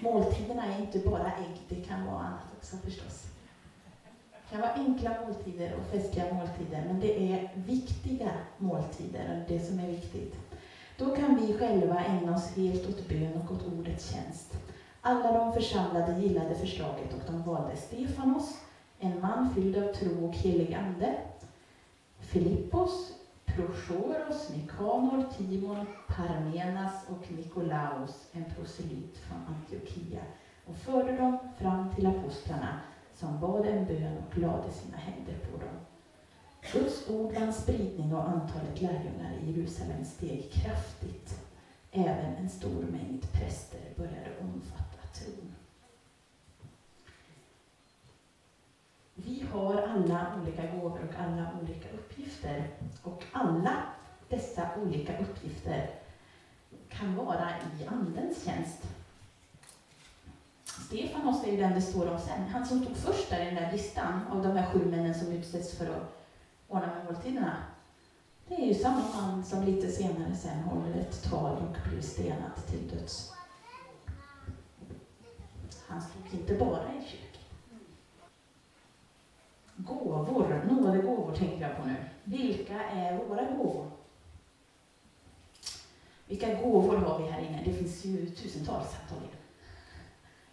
Måltiderna 0.00 0.74
är 0.74 0.78
inte 0.78 0.98
bara 0.98 1.32
ägg, 1.36 1.62
det 1.68 1.76
kan 1.76 2.04
vara 2.06 2.20
annat 2.20 2.46
också 2.58 2.76
förstås. 2.76 3.26
Det 4.32 4.50
kan 4.50 4.60
vara 4.60 4.72
enkla 4.72 5.22
måltider 5.22 5.74
och 5.74 5.86
festliga 5.86 6.34
måltider, 6.34 6.84
men 6.86 7.00
det 7.00 7.32
är 7.32 7.52
viktiga 7.66 8.30
måltider, 8.58 9.44
det 9.48 9.60
som 9.60 9.78
är 9.78 9.86
viktigt. 9.86 10.34
Då 10.98 11.16
kan 11.16 11.36
vi 11.36 11.52
själva 11.52 12.04
ägna 12.04 12.34
oss 12.34 12.56
helt 12.56 12.86
åt 12.86 13.08
bön 13.08 13.36
och 13.36 13.50
åt 13.52 13.66
ordets 13.66 14.12
tjänst. 14.12 14.63
Alla 15.06 15.32
de 15.32 15.52
församlade 15.52 16.20
gillade 16.20 16.54
förslaget 16.54 17.12
och 17.14 17.32
de 17.32 17.42
valde 17.42 17.76
Stefanos, 17.76 18.58
en 18.98 19.20
man 19.20 19.54
fylld 19.54 19.76
av 19.76 19.92
tro 19.92 20.26
och 20.28 20.34
helig 20.34 20.74
ande, 20.74 21.16
Filippos, 22.18 23.12
Prochoros, 23.44 24.50
Nikanor, 24.56 25.24
Timon, 25.36 25.86
Parmenas 26.08 26.92
och 27.08 27.32
Nikolaos, 27.32 28.28
en 28.32 28.44
proselyt 28.56 29.18
från 29.18 29.54
Antiochia, 29.54 30.20
och 30.66 30.76
förde 30.76 31.16
dem 31.16 31.38
fram 31.58 31.94
till 31.94 32.06
apostlarna 32.06 32.80
som 33.14 33.40
bad 33.40 33.66
en 33.66 33.86
bön 33.86 34.16
och 34.28 34.38
lade 34.38 34.70
sina 34.70 34.96
händer 34.96 35.38
på 35.52 35.58
dem. 35.58 35.76
Guds 36.72 37.10
ord 37.10 37.32
vann 37.32 37.52
spridning 37.52 38.14
och 38.14 38.28
antalet 38.28 38.80
lärjungar 38.80 39.32
i 39.42 39.52
Jerusalem 39.52 40.04
steg 40.04 40.52
kraftigt. 40.52 41.40
Även 41.92 42.34
en 42.34 42.50
stor 42.50 42.82
mängd 42.82 43.32
präster 43.32 43.80
började 43.96 44.30
omfatta 44.40 44.83
tron. 45.14 45.54
Vi 49.14 49.46
har 49.52 49.82
alla 49.82 50.40
olika 50.42 50.66
gåvor 50.66 51.08
och 51.08 51.20
alla 51.20 51.50
olika 51.62 51.88
uppgifter. 51.90 52.70
Och 53.02 53.24
alla 53.32 53.82
dessa 54.28 54.68
olika 54.82 55.18
uppgifter 55.18 55.90
kan 56.88 57.16
vara 57.16 57.50
i 57.50 57.86
Andens 57.86 58.44
tjänst. 58.44 58.82
Stefanos 60.64 61.44
är 61.44 61.50
ju 61.50 61.56
den 61.56 61.74
det 61.74 61.82
står 61.82 62.10
om 62.10 62.18
sen. 62.18 62.48
Han 62.48 62.66
som 62.66 62.80
stod 62.80 62.96
först 62.96 63.30
där 63.30 63.42
i 63.42 63.44
den 63.44 63.54
där 63.54 63.72
listan 63.72 64.20
av 64.30 64.42
de 64.42 64.56
här 64.56 64.72
sju 64.72 64.84
männen 64.84 65.14
som 65.14 65.32
utsätts 65.32 65.78
för 65.78 65.86
att 65.86 66.26
ordna 66.68 66.86
med 66.86 67.04
måltiderna. 67.04 67.56
Det 68.48 68.54
är 68.54 68.66
ju 68.66 68.74
samma 68.74 69.02
man 69.14 69.44
som 69.44 69.62
lite 69.62 69.88
senare 69.88 70.34
sen 70.34 70.62
håller 70.62 70.94
ett 70.94 71.22
tal 71.30 71.56
och 71.56 71.90
blir 71.90 72.02
stenad 72.02 72.66
till 72.66 72.88
döds. 72.88 73.33
Han 75.94 76.02
stod 76.02 76.40
inte 76.40 76.54
bara 76.54 76.94
i 76.94 77.04
kyrkan. 77.04 77.42
Gåvor, 79.76 80.64
nådegåvor 80.70 81.36
tänker 81.36 81.68
jag 81.68 81.76
på 81.76 81.84
nu. 81.84 81.96
Vilka 82.24 82.84
är 82.84 83.24
våra 83.24 83.44
gåvor? 83.44 83.90
Vilka 86.26 86.62
gåvor 86.62 86.96
har 86.96 87.18
vi 87.18 87.30
här 87.30 87.40
inne? 87.40 87.62
Det 87.64 87.72
finns 87.72 88.04
ju 88.04 88.30
tusentals 88.30 88.96
antagligen. 89.02 89.36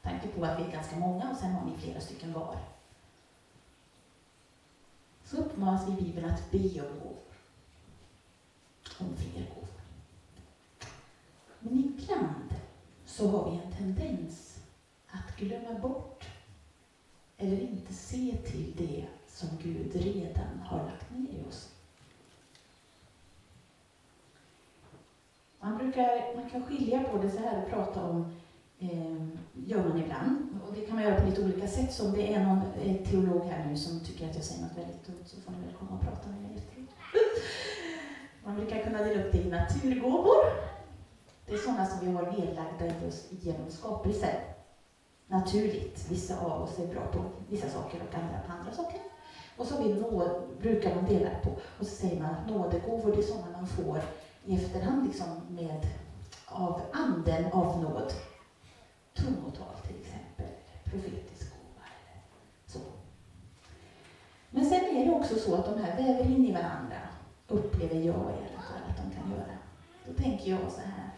Tanke 0.01 0.27
på 0.27 0.45
att 0.45 0.59
vi 0.59 0.63
är 0.63 0.71
ganska 0.71 0.95
många 0.95 1.31
och 1.31 1.37
sen 1.37 1.51
har 1.51 1.65
ni 1.65 1.77
flera 1.77 2.01
stycken 2.01 2.33
var. 2.33 2.57
Så 5.23 5.37
uppmanas 5.37 5.87
vi 5.87 5.91
i 5.91 6.03
Bibeln 6.03 6.29
att 6.29 6.51
be 6.51 6.57
om 6.57 6.99
gåvor. 6.99 7.33
Om 8.99 9.17
fler 9.17 9.45
gåvor. 9.45 9.81
Men 11.59 11.79
ibland 11.79 12.55
så 13.05 13.27
har 13.27 13.51
vi 13.51 13.57
en 13.57 13.71
tendens 13.71 14.50
glömma 15.41 15.79
bort 15.79 16.25
eller 17.37 17.59
inte 17.59 17.93
se 17.93 18.35
till 18.45 18.73
det 18.77 19.05
som 19.27 19.49
Gud 19.63 19.95
redan 19.95 20.59
har 20.65 20.77
lagt 20.77 21.11
ner 21.11 21.39
i 21.39 21.49
oss. 21.49 21.69
Man, 25.59 25.77
brukar, 25.77 26.35
man 26.35 26.49
kan 26.49 26.65
skilja 26.65 27.03
på 27.03 27.17
det 27.17 27.31
så 27.31 27.37
här 27.37 27.63
och 27.63 27.69
prata 27.69 28.03
om, 28.03 28.33
eh, 28.79 29.27
gör 29.53 29.89
man 29.89 29.99
ibland, 29.99 30.59
och 30.67 30.73
det 30.75 30.81
kan 30.81 30.95
man 30.95 31.03
göra 31.03 31.21
på 31.21 31.29
lite 31.29 31.43
olika 31.43 31.67
sätt. 31.67 31.93
Så 31.93 32.07
om 32.07 32.13
det 32.13 32.33
är 32.33 32.43
någon 32.43 32.61
eh, 32.81 32.95
teolog 32.95 33.45
här 33.45 33.65
nu 33.65 33.77
som 33.77 33.99
tycker 33.99 34.29
att 34.29 34.35
jag 34.35 34.43
säger 34.43 34.61
något 34.61 34.77
väldigt 34.77 35.05
dumt 35.05 35.25
så 35.25 35.41
får 35.41 35.51
ni 35.51 35.57
väl 35.57 35.75
komma 35.79 35.91
och 35.91 36.01
prata 36.01 36.29
med 36.29 36.41
mig 36.41 36.51
efteråt. 36.57 36.89
Man 38.43 38.55
brukar 38.55 38.83
kunna 38.83 39.03
dela 39.03 39.23
upp 39.23 39.31
det 39.31 39.37
i 39.37 39.49
naturgåvor. 39.49 40.45
Det 41.45 41.53
är 41.53 41.57
sådana 41.57 41.85
som 41.85 42.07
vi 42.07 42.11
har 42.11 42.31
nedlagda 42.31 42.85
i 42.85 43.07
oss 43.07 43.27
genom 43.29 43.71
skapelsen 43.71 44.35
naturligt. 45.31 46.05
Vissa 46.09 46.39
av 46.39 46.61
oss 46.61 46.79
är 46.79 46.87
bra 46.87 47.05
på 47.05 47.23
vissa 47.49 47.69
saker 47.69 48.01
och 48.09 48.15
andra 48.15 48.39
på 48.47 48.53
andra 48.53 48.71
saker. 48.71 48.99
Och 49.57 49.65
så 49.65 49.83
vi 49.83 49.93
nåd, 49.93 50.29
brukar 50.61 50.95
man 50.95 51.05
dela 51.05 51.29
på. 51.43 51.49
Och 51.51 51.87
så 51.87 51.95
säger 51.95 52.21
man 52.21 52.31
att 52.31 52.49
nådegåvor, 52.49 53.11
det 53.11 53.17
är 53.17 53.23
sådana 53.23 53.51
man 53.51 53.67
får 53.67 54.01
i 54.45 54.55
efterhand 54.55 55.07
liksom 55.07 55.27
med, 55.49 55.87
av 56.45 56.81
anden 56.93 57.51
av 57.51 57.81
nåd. 57.81 58.13
Tungotal 59.13 59.75
till 59.87 59.95
exempel, 60.01 60.45
profetisk 60.83 61.51
gåva 61.51 61.85
eller 61.85 62.21
så. 62.67 62.79
Men 64.49 64.65
sen 64.65 64.97
är 64.97 65.05
det 65.05 65.11
också 65.11 65.35
så 65.35 65.55
att 65.55 65.65
de 65.65 65.83
här 65.83 65.97
väver 65.97 66.25
in 66.25 66.45
i 66.45 66.51
varandra, 66.51 66.97
upplever 67.47 67.95
jag 67.95 68.05
i 68.05 68.43
alla 68.49 68.61
fall 68.61 68.81
att 68.89 68.97
de 68.97 69.15
kan 69.15 69.31
göra. 69.31 69.57
Då 70.07 70.13
tänker 70.13 70.49
jag 70.49 70.71
så 70.71 70.81
här, 70.81 71.09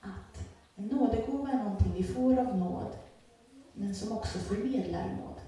att 0.00 0.48
en 0.76 0.86
nådegåva 0.86 1.50
är 1.50 1.58
någonting 1.58 1.92
vi 1.96 2.02
får 2.02 2.38
av 2.38 2.58
nåd, 2.58 2.96
men 3.72 3.88
som 4.00 4.12
också 4.12 4.38
förmedlar 4.38 5.04
nåd. 5.04 5.40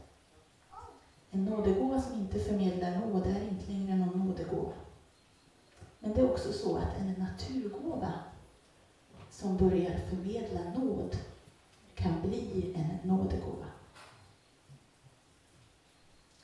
En 1.31 1.45
nådegåva 1.45 2.01
som 2.01 2.21
inte 2.21 2.39
förmedlar 2.39 2.97
nåd 2.97 3.27
är 3.27 3.43
inte 3.43 3.73
längre 3.73 3.97
någon 3.97 4.27
nådegåva. 4.27 4.73
Men 5.99 6.15
det 6.15 6.21
är 6.21 6.31
också 6.31 6.53
så 6.53 6.77
att 6.77 6.99
en 6.99 7.15
naturgåva 7.19 8.13
som 9.31 9.57
börjar 9.57 9.99
förmedla 10.11 10.61
nåd 10.77 11.17
kan 11.95 12.21
bli 12.21 12.75
en 12.75 13.09
nådegåva. 13.09 13.67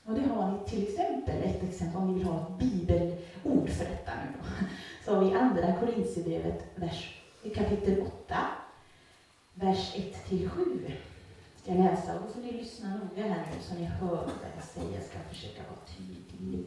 Och 0.04 0.14
det 0.14 0.28
har 0.28 0.52
ni 0.52 0.70
till 0.70 0.82
exempel, 0.82 1.42
ett 1.42 1.62
exempel 1.62 1.96
om 1.96 2.06
ni 2.06 2.14
vill 2.14 2.26
ha 2.26 2.40
ett 2.40 2.58
bibelord 2.58 3.70
för 3.70 3.84
detta 3.84 4.12
nu 4.14 4.32
då, 4.38 4.66
Så 5.04 5.14
har 5.14 5.24
vi 5.24 5.32
andra 5.32 5.80
Korintierbrevet 5.80 6.68
kapitel 7.58 8.00
8, 8.00 8.36
vers 9.54 9.96
1-7 9.96 10.92
jag 11.68 11.78
läsa 11.78 12.20
och 12.20 12.26
så 12.26 12.34
får 12.34 12.40
ni 12.40 12.52
lyssna 12.52 12.88
noga 12.88 13.22
här 13.22 13.46
nu 13.54 13.62
så 13.62 13.74
ni 13.74 13.84
hör 13.84 14.08
vad 14.16 14.50
jag 14.56 14.64
säger. 14.64 14.94
Jag 14.94 15.04
ska 15.04 15.18
försöka 15.18 15.62
vara 15.62 15.80
tydlig. 15.96 16.66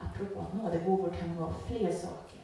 Apropå 0.00 0.40
att 0.40 0.54
nådegåvor 0.54 1.14
kan 1.20 1.36
vara 1.36 1.54
fler 1.66 1.92
saker. 1.92 2.40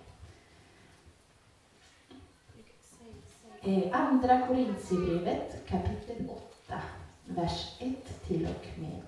Eh, 3.61 4.01
andra 4.01 4.47
Korintierbrevet 4.47 5.67
kapitel 5.67 6.29
8, 6.67 6.83
vers 7.25 7.77
1 7.79 8.27
till 8.27 8.45
och 8.47 8.81
med 8.81 9.03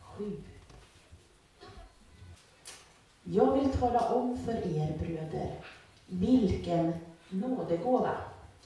7. 0.00 0.42
Jag 3.22 3.52
vill 3.52 3.72
tala 3.72 4.08
om 4.08 4.38
för 4.38 4.52
er 4.52 4.98
bröder 4.98 5.50
vilken 6.06 6.92
nådegåva 7.28 8.16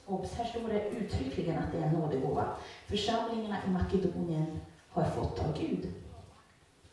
Obs, 0.09 0.33
här 0.33 0.45
står 0.45 0.67
det 0.69 0.89
uttryckligen 0.89 1.57
att 1.57 1.71
det 1.71 1.77
är 1.77 1.83
en 1.83 1.93
nådegåva. 1.93 2.45
Församlingarna 2.87 3.57
i 3.67 3.69
Makedonien 3.69 4.59
har 4.89 5.03
fått 5.03 5.39
av 5.39 5.59
Gud. 5.59 5.93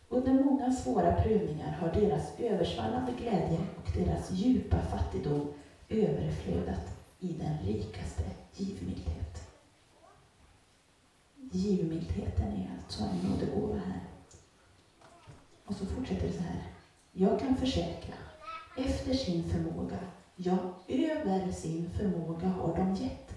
Under 0.09 0.33
många 0.33 0.73
svåra 0.73 1.13
prövningar 1.13 1.71
har 1.81 2.01
deras 2.01 2.41
översvallande 2.41 3.13
glädje 3.13 3.59
och 3.59 3.91
deras 3.95 4.31
djupa 4.31 4.81
fattigdom 4.81 5.49
överflödat 5.89 6.97
i 7.21 7.33
den 7.33 7.59
rikaste 7.67 8.23
givmildhet. 8.55 9.49
Givmildheten 11.53 12.47
är 12.47 12.71
alltså 12.79 13.05
en 13.05 13.31
nådegåva 13.31 13.77
här. 13.77 14.01
Och 15.65 15.77
så 15.77 15.87
fortsätter 15.87 16.27
det 16.27 16.33
så 16.33 16.43
här. 16.43 16.63
Jag 17.13 17.41
kan 17.41 17.57
försäkra, 17.57 18.15
efter 18.77 19.15
sin 19.15 19.45
förmåga 19.45 19.99
Ja, 20.39 20.59
över 20.89 21.53
sin 21.53 21.91
förmåga 21.91 22.49
har 22.49 22.77
de 22.77 22.95
gett. 22.95 23.35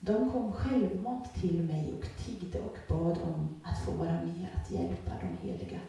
De 0.00 0.30
kom 0.32 0.52
självmant 0.52 1.34
till 1.34 1.62
mig 1.62 1.94
och 1.98 2.24
tiggde 2.24 2.60
och 2.60 2.76
bad 2.88 3.18
om 3.18 3.60
att 3.64 3.84
få 3.84 3.90
vara 3.92 4.22
med 4.22 4.48
att 4.54 4.70
hjälpa 4.70 5.12
de 5.20 5.48
heliga. 5.48 5.80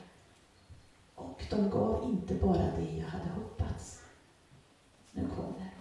Och 1.16 1.44
de 1.50 1.70
gav 1.70 2.04
inte 2.04 2.36
bara 2.36 2.72
det 2.78 2.98
jag 2.98 3.08
hade 3.08 3.30
hoppats. 3.30 4.02
Nu 5.12 5.28
kommer 5.28 5.60
det. 5.60 5.72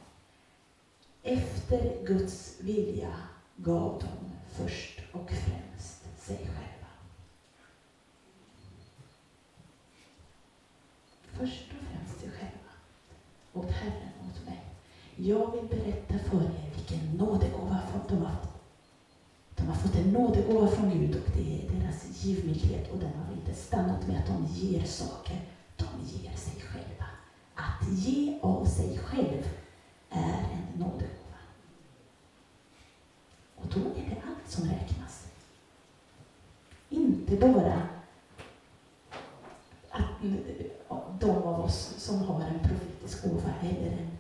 Efter 1.33 2.07
Guds 2.07 2.61
vilja 2.61 3.15
gav 3.57 4.01
de 4.01 4.31
först 4.49 5.01
och 5.13 5.31
främst 5.31 6.23
sig 6.27 6.37
själva. 6.37 6.91
Först 11.23 11.67
och 11.71 11.87
främst 11.87 12.21
sig 12.21 12.31
själva 12.31 12.71
åt 13.53 13.71
Herren 13.71 14.10
jag 15.23 15.53
vill 15.53 15.79
berätta 15.79 16.19
för 16.19 16.37
er 16.37 16.71
vilken 16.77 17.17
nådegåva 17.17 17.79
de 18.09 18.23
har 18.23 18.31
fått. 18.35 18.51
De 19.57 19.67
har 19.67 19.75
fått 19.75 19.97
en 19.97 20.13
nådegåva 20.13 20.69
från 20.69 20.91
Gud 20.91 21.17
och 21.17 21.31
det 21.37 21.63
är 21.63 21.81
deras 21.81 22.25
givmildhet 22.25 22.93
och 22.93 22.99
den 22.99 23.13
har 23.13 23.33
inte 23.33 23.55
stannat 23.55 24.07
med 24.07 24.19
att 24.19 24.27
de 24.27 24.47
ger 24.47 24.85
saker. 24.85 25.41
De 25.77 25.85
ger 26.07 26.37
sig 26.37 26.63
själva. 26.63 27.07
Att 27.55 27.89
ge 27.89 28.39
av 28.43 28.65
sig 28.65 28.99
själv 28.99 29.49
är 30.11 30.47
en 30.53 30.81
nådegåva. 30.81 31.41
Och 33.57 33.67
då 33.75 33.81
är 33.81 34.11
det 34.11 34.23
allt 34.27 34.51
som 34.51 34.65
räknas. 34.65 35.27
Inte 36.89 37.37
bara 37.37 37.83
att 39.91 40.23
de 41.21 41.31
av 41.31 41.61
oss 41.61 41.95
som 41.99 42.19
har 42.23 42.41
en 42.41 42.69
profetisk 42.69 43.23
gåva 43.23 43.55
eller 43.63 43.93
en 43.93 44.11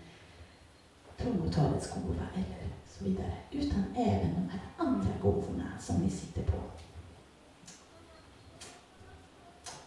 tungotalets 1.80 1.90
gåva 1.94 2.26
eller 2.34 2.72
så 2.86 3.04
vidare, 3.04 3.32
utan 3.50 3.84
även 3.96 4.34
de 4.34 4.48
här 4.50 4.60
andra 4.76 5.10
gåvorna 5.22 5.72
som 5.80 5.96
ni 5.96 6.10
sitter 6.10 6.42
på. 6.42 6.58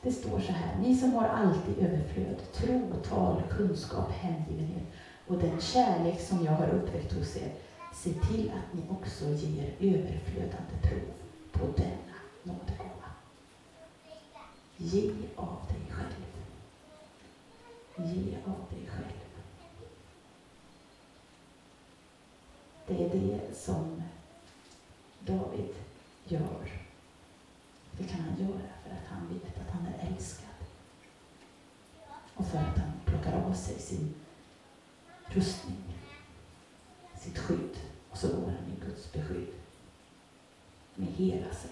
Det 0.02 0.12
står 0.12 0.40
så 0.40 0.52
här, 0.52 0.80
ni 0.80 0.98
som 0.98 1.14
har 1.14 1.26
alltid 1.26 1.86
överflöd, 1.86 2.54
tro, 2.54 2.94
tal, 3.10 3.44
kunskap, 3.50 4.12
hängivenhet 4.12 4.84
och 5.28 5.38
den 5.38 5.62
kärlek 5.62 6.22
som 6.22 6.46
jag 6.46 6.52
har 6.52 6.68
uppväckt 6.68 7.14
hos 7.14 7.38
er, 7.38 7.54
se 7.94 8.14
till 8.14 8.52
att 8.52 8.74
ni 8.74 8.82
också 8.90 9.26
ger 9.26 9.74
överflödande 9.80 10.78
prov 10.82 11.14
på 11.52 11.66
denna 11.78 12.18
nådegåva. 12.44 13.10
Ge 14.78 15.12
av 15.36 15.58
dig 15.70 15.92
själv. 15.92 16.24
Ge 17.98 18.38
av 18.46 18.66
dig 18.70 18.88
själv. 18.88 19.23
Det 22.98 23.06
är 23.06 23.10
det 23.10 23.56
som 23.56 24.04
David 25.20 25.74
gör. 26.26 26.72
Det 27.98 28.04
kan 28.04 28.20
han 28.20 28.48
göra 28.48 28.62
för 28.84 28.92
att 28.92 29.08
han 29.08 29.28
vet 29.28 29.58
att 29.58 29.74
han 29.74 29.88
är 29.88 30.08
älskad. 30.08 30.50
Och 32.36 32.46
för 32.46 32.58
att 32.58 32.78
han 32.78 32.92
plockar 33.06 33.42
av 33.42 33.54
sig 33.54 33.80
sin 33.80 34.14
rustning, 35.28 35.84
sitt 37.20 37.38
skydd. 37.38 37.78
Och 38.10 38.18
så 38.18 38.28
går 38.28 38.46
han 38.46 38.74
i 38.78 38.86
Guds 38.86 39.14
beskydd 39.14 39.54
med 40.96 41.08
hela 41.08 41.54
sig 41.54 41.72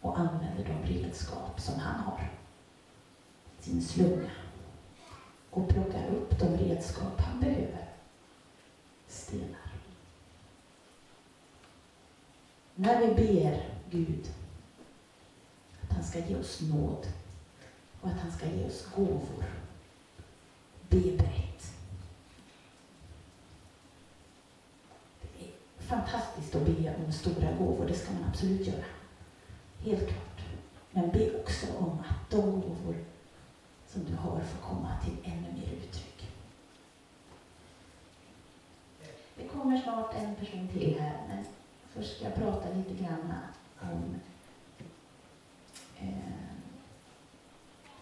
och 0.00 0.18
använder 0.18 0.64
de 0.64 0.92
redskap 0.92 1.60
som 1.60 1.78
han 1.78 2.00
har. 2.00 2.30
Sin 3.60 3.82
slunga. 3.82 4.30
Och 5.50 5.68
plockar 5.68 6.08
upp 6.08 6.38
de 6.38 6.56
redskap 6.56 7.20
han 7.20 7.40
behöver. 7.40 7.93
Stenar. 9.34 9.58
När 12.74 13.00
vi 13.00 13.14
ber 13.14 13.68
Gud 13.90 14.30
att 15.82 15.92
han 15.92 16.04
ska 16.04 16.18
ge 16.18 16.36
oss 16.36 16.60
nåd 16.60 17.06
och 18.00 18.08
att 18.08 18.20
han 18.20 18.32
ska 18.32 18.46
ge 18.46 18.66
oss 18.66 18.86
gåvor. 18.96 19.44
Be 20.88 21.00
brett. 21.00 21.72
Det 25.22 25.44
är 25.44 25.52
fantastiskt 25.78 26.54
att 26.54 26.66
be 26.66 26.94
om 27.06 27.12
stora 27.12 27.52
gåvor, 27.52 27.86
det 27.86 27.94
ska 27.94 28.12
man 28.12 28.28
absolut 28.28 28.66
göra. 28.66 28.84
Helt 29.78 30.08
klart. 30.08 30.44
Men 30.90 31.10
be 31.10 31.40
också 31.40 31.66
om 31.78 31.98
att 32.08 32.30
de 32.30 32.60
gåvor 32.60 33.04
som 33.88 34.04
du 34.04 34.14
har 34.14 34.40
får 34.40 34.68
komma 34.68 34.98
till 35.04 35.32
ännu 35.32 35.52
mer 35.52 35.72
uttryck. 35.72 36.13
Det 39.36 39.48
kommer 39.48 39.78
snart 39.78 40.14
en 40.14 40.34
person 40.34 40.68
till 40.72 41.00
här, 41.00 41.18
men 41.28 41.44
först 41.94 42.16
ska 42.16 42.24
jag 42.24 42.34
prata 42.34 42.68
lite 42.68 43.02
grann 43.02 43.32
om 43.80 44.20
eh, 45.98 46.44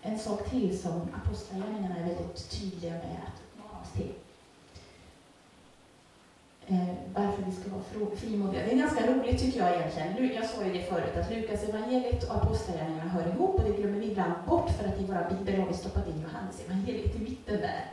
en 0.02 0.18
sak 0.18 0.50
till 0.50 0.78
som 0.78 1.08
apostlagärningarna 1.24 1.96
är 1.96 2.04
väldigt 2.04 2.50
tydliga 2.50 2.92
med 2.92 3.20
att 3.26 3.42
uppmana 3.42 3.80
oss 3.82 3.92
till. 3.92 4.14
Eh, 6.66 6.94
varför 7.14 7.42
vi 7.42 7.52
ska 7.52 7.70
vara 7.70 8.16
frimodiga. 8.16 8.64
Det 8.64 8.72
är 8.72 8.76
ganska 8.76 9.06
roligt 9.06 9.40
tycker 9.40 9.60
jag 9.60 9.76
egentligen. 9.76 10.34
Jag 10.34 10.46
sa 10.46 10.64
ju 10.64 10.72
det 10.72 10.84
förut 10.84 11.16
att 11.16 11.30
Lukas 11.30 11.64
evangeliet 11.64 12.24
och 12.24 12.36
apostlagärningarna 12.36 13.10
hör 13.10 13.28
ihop 13.28 13.54
och 13.54 13.64
det 13.64 13.76
glömmer 13.76 13.98
vi 13.98 14.10
ibland 14.10 14.32
bort 14.48 14.70
för 14.70 14.88
att 14.88 15.00
i 15.00 15.04
våra 15.04 15.30
bibel 15.30 15.60
har 15.60 15.68
vi 15.68 15.74
stoppat 15.74 16.08
in 16.08 16.20
Johannes 16.22 16.60
evangeliet 16.66 17.16
i 17.16 17.18
mitten 17.18 17.60
där. 17.60 17.84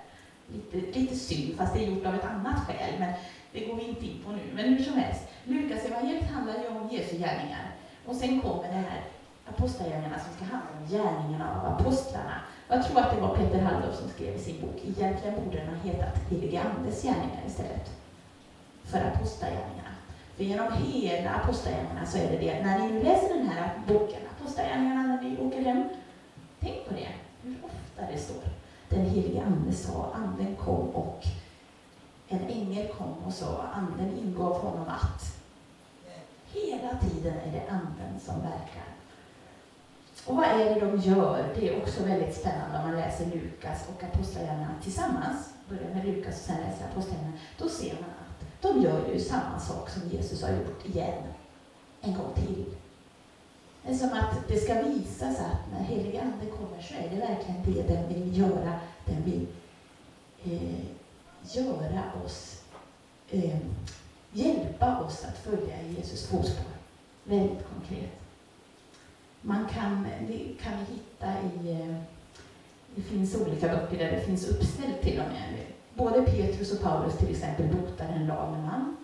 Lite, 0.53 0.99
lite 0.99 1.15
synd, 1.15 1.57
fast 1.57 1.73
det 1.73 1.83
är 1.83 1.87
gjort 1.87 2.05
av 2.05 2.15
ett 2.15 2.25
annat 2.25 2.67
skäl, 2.67 2.93
men 2.99 3.13
det 3.51 3.65
går 3.65 3.75
vi 3.75 3.87
inte 3.87 4.05
in 4.05 4.23
på 4.25 4.31
nu. 4.31 4.41
Men 4.53 4.65
hur 4.65 4.83
som 4.83 4.93
helst, 4.93 5.21
Lukas 5.43 5.85
evangeliet 5.85 6.31
handlar 6.31 6.53
ju 6.53 6.67
om 6.67 6.89
Jesu 6.91 7.17
gärningar. 7.17 7.71
Och 8.05 8.15
sen 8.15 8.41
kommer 8.41 8.63
det 8.63 8.73
här 8.73 9.01
apostlagärningarna 9.49 10.19
som 10.19 10.33
ska 10.33 10.55
handla 10.55 10.69
om 10.79 10.87
gärningarna 10.87 11.61
av 11.61 11.73
apostlarna. 11.73 12.41
Jag 12.67 12.85
tror 12.85 12.99
att 12.99 13.15
det 13.15 13.21
var 13.21 13.35
Peter 13.35 13.61
Halldorf 13.61 13.95
som 13.95 14.09
skrev 14.09 14.35
i 14.35 14.39
sin 14.39 14.61
bok. 14.61 14.81
Egentligen 14.83 15.35
borde 15.45 15.57
den 15.57 15.67
ha 15.67 15.75
hetat 15.75 16.29
Helige 16.29 16.61
Andes 16.61 17.03
gärningar 17.03 17.43
istället 17.47 17.89
för 18.83 18.97
apostlagärningarna. 18.97 19.93
För 20.35 20.43
genom 20.43 20.73
hela 20.73 21.29
apostlagärningarna 21.29 22.05
så 22.05 22.17
är 22.17 22.31
det 22.31 22.37
det. 22.37 22.63
När 22.63 22.79
ni 22.79 22.93
nu 22.93 23.03
läser 23.03 23.33
den 23.33 23.47
här 23.47 23.71
boken, 23.87 24.21
apostlagärningarna, 24.37 25.03
när 25.03 25.21
ni 25.21 25.37
åker 25.37 25.61
hem, 25.61 25.83
tänk 26.59 26.87
på 26.87 26.93
det. 26.93 27.07
Hur 27.43 27.55
ofta 27.63 28.11
det 28.11 28.17
står. 28.17 28.58
Den 28.89 29.05
helige 29.05 29.43
Ande 29.43 29.73
sa, 29.73 30.11
Anden 30.13 30.55
kom 30.55 30.89
och 30.89 31.23
en 32.27 32.39
ängel 32.39 32.87
kom 32.97 33.13
och 33.25 33.33
sa, 33.33 33.65
Anden 33.73 34.17
ingav 34.17 34.61
honom 34.61 34.87
att. 34.87 35.35
Hela 36.53 36.97
tiden 36.97 37.33
är 37.33 37.51
det 37.51 37.69
Anden 37.69 38.19
som 38.19 38.41
verkar. 38.41 38.89
Och 40.25 40.35
vad 40.35 40.45
är 40.45 40.75
det 40.75 40.79
de 40.79 40.97
gör? 40.97 41.53
Det 41.55 41.69
är 41.69 41.81
också 41.81 42.03
väldigt 42.03 42.35
spännande 42.35 42.77
om 42.77 42.83
man 42.83 42.95
läser 42.95 43.25
Lukas 43.25 43.87
och 43.89 44.03
Apostlagärningarna 44.03 44.73
tillsammans. 44.83 45.53
Börjar 45.69 45.93
med 45.93 46.05
Lukas 46.05 46.35
och 46.39 46.45
sen 46.45 46.57
läser 46.57 46.85
Apostlagärningarna. 46.91 47.37
Då 47.57 47.69
ser 47.69 47.93
man 47.93 48.09
att 48.09 48.61
de 48.61 48.81
gör 48.81 49.13
ju 49.13 49.19
samma 49.19 49.59
sak 49.59 49.89
som 49.89 50.09
Jesus 50.09 50.43
har 50.43 50.49
gjort 50.49 50.85
igen. 50.85 51.23
En 52.01 52.13
gång 52.13 52.33
till. 52.35 52.65
Det 53.83 53.89
är 53.91 53.95
som 53.95 54.09
att 54.09 54.47
det 54.47 54.59
ska 54.59 54.81
visas 54.81 55.39
att 55.39 55.71
när 55.71 55.79
helig 55.83 56.17
Ande 56.17 56.45
kommer 56.45 56.81
så 56.81 56.93
är 56.93 57.09
det 57.09 57.15
verkligen 57.15 57.63
det 57.65 57.95
den 57.95 58.07
vill 58.07 58.37
göra. 58.37 58.79
Den 59.05 59.23
vill 59.23 59.47
eh, 60.43 60.79
göra 61.43 62.03
oss, 62.25 62.63
eh, 63.29 63.57
hjälpa 64.31 64.99
oss 64.99 65.25
att 65.25 65.37
följa 65.37 65.81
Jesus 65.81 66.27
fotspår. 66.27 66.71
Väldigt 67.23 67.67
konkret. 67.73 68.11
Man 69.41 69.65
kan, 69.65 70.07
kan 70.61 70.73
hitta 70.73 71.27
i, 71.41 71.71
eh, 71.71 71.95
det 72.95 73.01
finns 73.01 73.35
olika 73.35 73.67
böcker 73.67 73.97
där 73.97 74.11
det 74.11 74.21
finns 74.21 74.47
uppställt 74.47 75.01
till 75.01 75.19
och 75.19 75.27
med. 75.27 75.65
Både 75.93 76.21
Petrus 76.21 76.73
och 76.73 76.81
Paulus 76.81 77.17
till 77.17 77.29
exempel 77.29 77.67
botar 77.67 78.05
en 78.05 78.27
lame 78.27 78.57
man. 78.57 78.97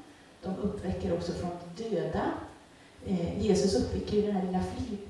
De 0.43 0.55
uppväcker 0.55 1.13
också 1.13 1.31
från 1.33 1.51
döda. 1.77 2.31
Eh, 3.05 3.41
Jesus 3.45 3.75
uppväcker 3.75 4.17
ju 4.17 4.21
den 4.21 4.35
här 4.35 4.45
lilla 4.45 4.63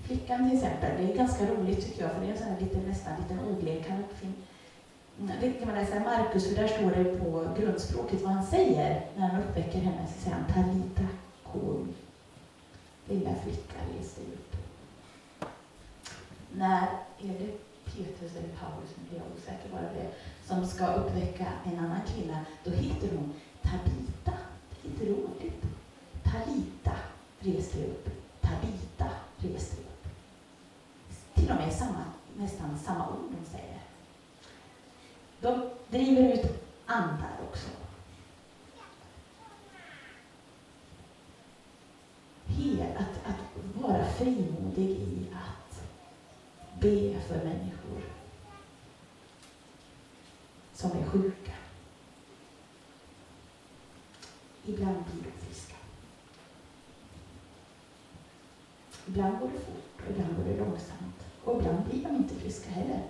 flickan 0.03 0.49
till 0.49 0.57
exempel. 0.57 0.91
Det 0.97 1.13
är 1.13 1.17
ganska 1.17 1.45
roligt 1.45 1.85
tycker 1.85 2.01
jag, 2.01 2.11
för 2.11 2.21
det 2.21 2.27
är 2.27 2.31
en 2.31 2.37
sån 2.37 2.47
här 2.47 2.59
liten, 2.59 2.81
nästan 2.81 3.13
liten 3.21 3.39
ordlek. 3.39 3.85
Mm, 5.19 5.31
det 5.41 5.51
kan 5.51 5.67
man 5.67 5.77
läsa 5.77 5.95
i 5.95 5.99
Markus, 5.99 6.47
för 6.47 6.55
där 6.55 6.67
står 6.67 6.91
det 6.91 7.03
på 7.03 7.47
grundspråket 7.59 8.21
vad 8.21 8.31
han 8.33 8.45
säger 8.45 9.05
när 9.15 9.27
han 9.27 9.43
uppväcker 9.43 9.79
henne. 9.79 10.07
Så 10.07 10.21
säger 10.21 10.37
han 10.37 10.53
Talita 10.53 11.07
kum. 11.51 11.93
Lilla 13.05 13.35
flicka, 13.43 13.79
res 13.97 14.15
dig 14.15 14.25
upp. 14.25 14.55
När 16.57 16.87
är 17.19 17.27
det 17.39 17.57
Petrus 17.85 18.35
eller 18.35 18.49
Paulus, 18.59 18.89
nu 18.97 19.09
blir 19.09 19.19
jag 19.19 19.27
osäker 19.35 19.69
bara 19.71 19.81
det, 19.81 20.11
som 20.47 20.67
ska 20.67 20.93
uppväcka 20.93 21.45
en 21.65 21.79
annan 21.79 22.01
kvinna, 22.15 22.45
då 22.63 22.71
heter 22.71 23.09
hon 23.15 23.33
Tabita. 23.61 24.37
Det 24.81 24.87
är 24.87 24.91
inte 24.91 25.05
roligt. 25.05 25.63
Talita, 26.23 26.95
res 27.39 27.71
dig 27.71 27.85
upp. 27.85 28.09
Tabita, 28.41 29.09
res 29.37 29.69
dig 29.69 29.79
upp. 29.79 30.07
Till 31.33 31.51
och 31.51 31.55
med 31.55 31.73
samma, 31.73 32.03
nästan 32.37 32.79
samma 32.79 33.09
ord 33.09 33.31
de 33.31 33.51
säger. 33.51 33.79
De 35.39 35.69
driver 35.87 36.33
ut 36.33 36.45
andar 36.85 37.37
också. 37.49 37.69
Hel, 42.45 42.97
att, 42.97 43.31
att 43.31 43.81
vara 43.81 44.05
frimodig 44.05 44.89
i 44.89 45.27
att 45.33 45.81
be 46.79 47.21
för 47.21 47.37
människor 47.37 48.01
som 50.73 50.91
är 50.91 51.05
sjuka. 51.05 51.51
Ibland 54.65 55.03
blir 55.05 55.23
de 55.23 55.45
friska. 55.45 55.75
Ibland 59.07 59.39
går 59.39 59.47
det 59.47 59.59
fort 59.59 60.05
och 60.05 60.11
ibland 60.11 60.37
går 60.37 60.43
det 60.43 60.57
långsamt. 60.57 61.19
Och 61.43 61.59
ibland 61.59 61.85
blir 61.85 62.03
de 62.03 62.15
inte 62.15 62.35
friska 62.35 62.69
heller. 62.69 63.03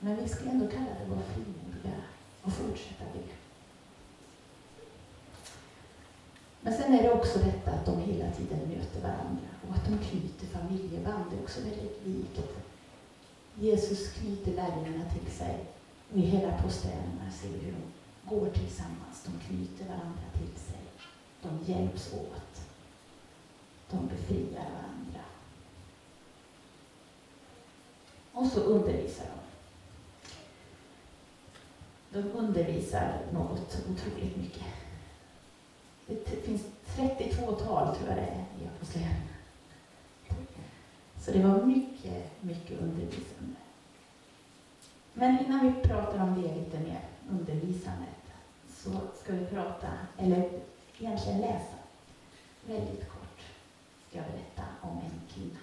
Men 0.00 0.16
vi 0.16 0.28
ska 0.28 0.44
ändå 0.44 0.66
kalla 0.66 0.90
det 1.00 1.10
vara 1.10 1.22
frimodiga 1.22 2.00
och 2.42 2.52
fortsätta 2.52 3.04
be. 3.12 3.20
Men 6.60 6.74
sen 6.74 6.94
är 6.94 7.02
det 7.02 7.12
också 7.12 7.38
detta 7.38 7.70
att 7.70 7.86
de 7.86 8.00
hela 8.00 8.30
tiden 8.30 8.58
möter 8.58 9.00
varandra 9.00 9.48
och 9.68 9.74
att 9.74 9.84
de 9.84 9.98
knyter 9.98 10.46
familjeband. 10.46 11.24
Det 11.30 11.36
är 11.36 11.42
också 11.42 11.60
väldigt 11.60 12.06
likt. 12.06 12.40
Jesus 13.54 14.12
knyter 14.12 14.52
lärjungarna 14.52 15.04
till 15.10 15.32
sig 15.32 15.58
och 16.12 16.18
i 16.18 16.20
hela 16.20 16.52
apostlagärningarna 16.54 17.30
ser 17.30 17.48
vi 17.48 17.58
hur 17.58 17.72
de 17.72 18.36
går 18.36 18.50
tillsammans. 18.50 19.24
De 19.24 19.46
knyter 19.46 19.84
varandra 19.84 20.22
till 20.32 20.62
sig. 20.62 20.82
De 21.42 21.72
hjälps 21.72 22.12
åt. 22.14 22.65
De 23.90 24.08
befriar 24.08 24.64
varandra. 24.70 25.20
Och 28.32 28.46
så 28.46 28.60
undervisar 28.60 29.26
de. 32.10 32.20
De 32.22 32.30
undervisar 32.30 33.18
något 33.32 33.78
otroligt 33.90 34.36
mycket. 34.36 34.64
Det 36.06 36.42
finns 36.44 36.62
32 36.96 37.52
tal, 37.52 37.96
tror 37.96 38.08
jag 38.08 38.16
det 38.18 38.22
är, 38.22 38.44
i 38.60 38.68
Apostlagärningarna. 38.76 39.36
Så 41.20 41.32
det 41.32 41.42
var 41.42 41.62
mycket 41.62 41.96
mycket, 42.46 42.80
undervisande. 42.80 43.56
Men 45.14 45.46
innan 45.46 45.66
vi 45.66 45.88
pratar 45.88 46.22
om 46.22 46.42
det 46.42 46.54
lite 46.54 46.78
mer, 46.78 47.00
undervisandet, 47.30 48.08
så 48.68 48.90
ska 49.22 49.32
vi 49.32 49.46
prata, 49.46 49.88
eller 50.18 50.50
egentligen 50.98 51.40
läsa, 51.40 51.74
väldigt 52.66 53.08
kort, 53.08 53.15
jag 54.10 54.24
berätta 54.24 54.62
om 54.82 54.98
en 54.98 55.20
kvinna 55.34 55.58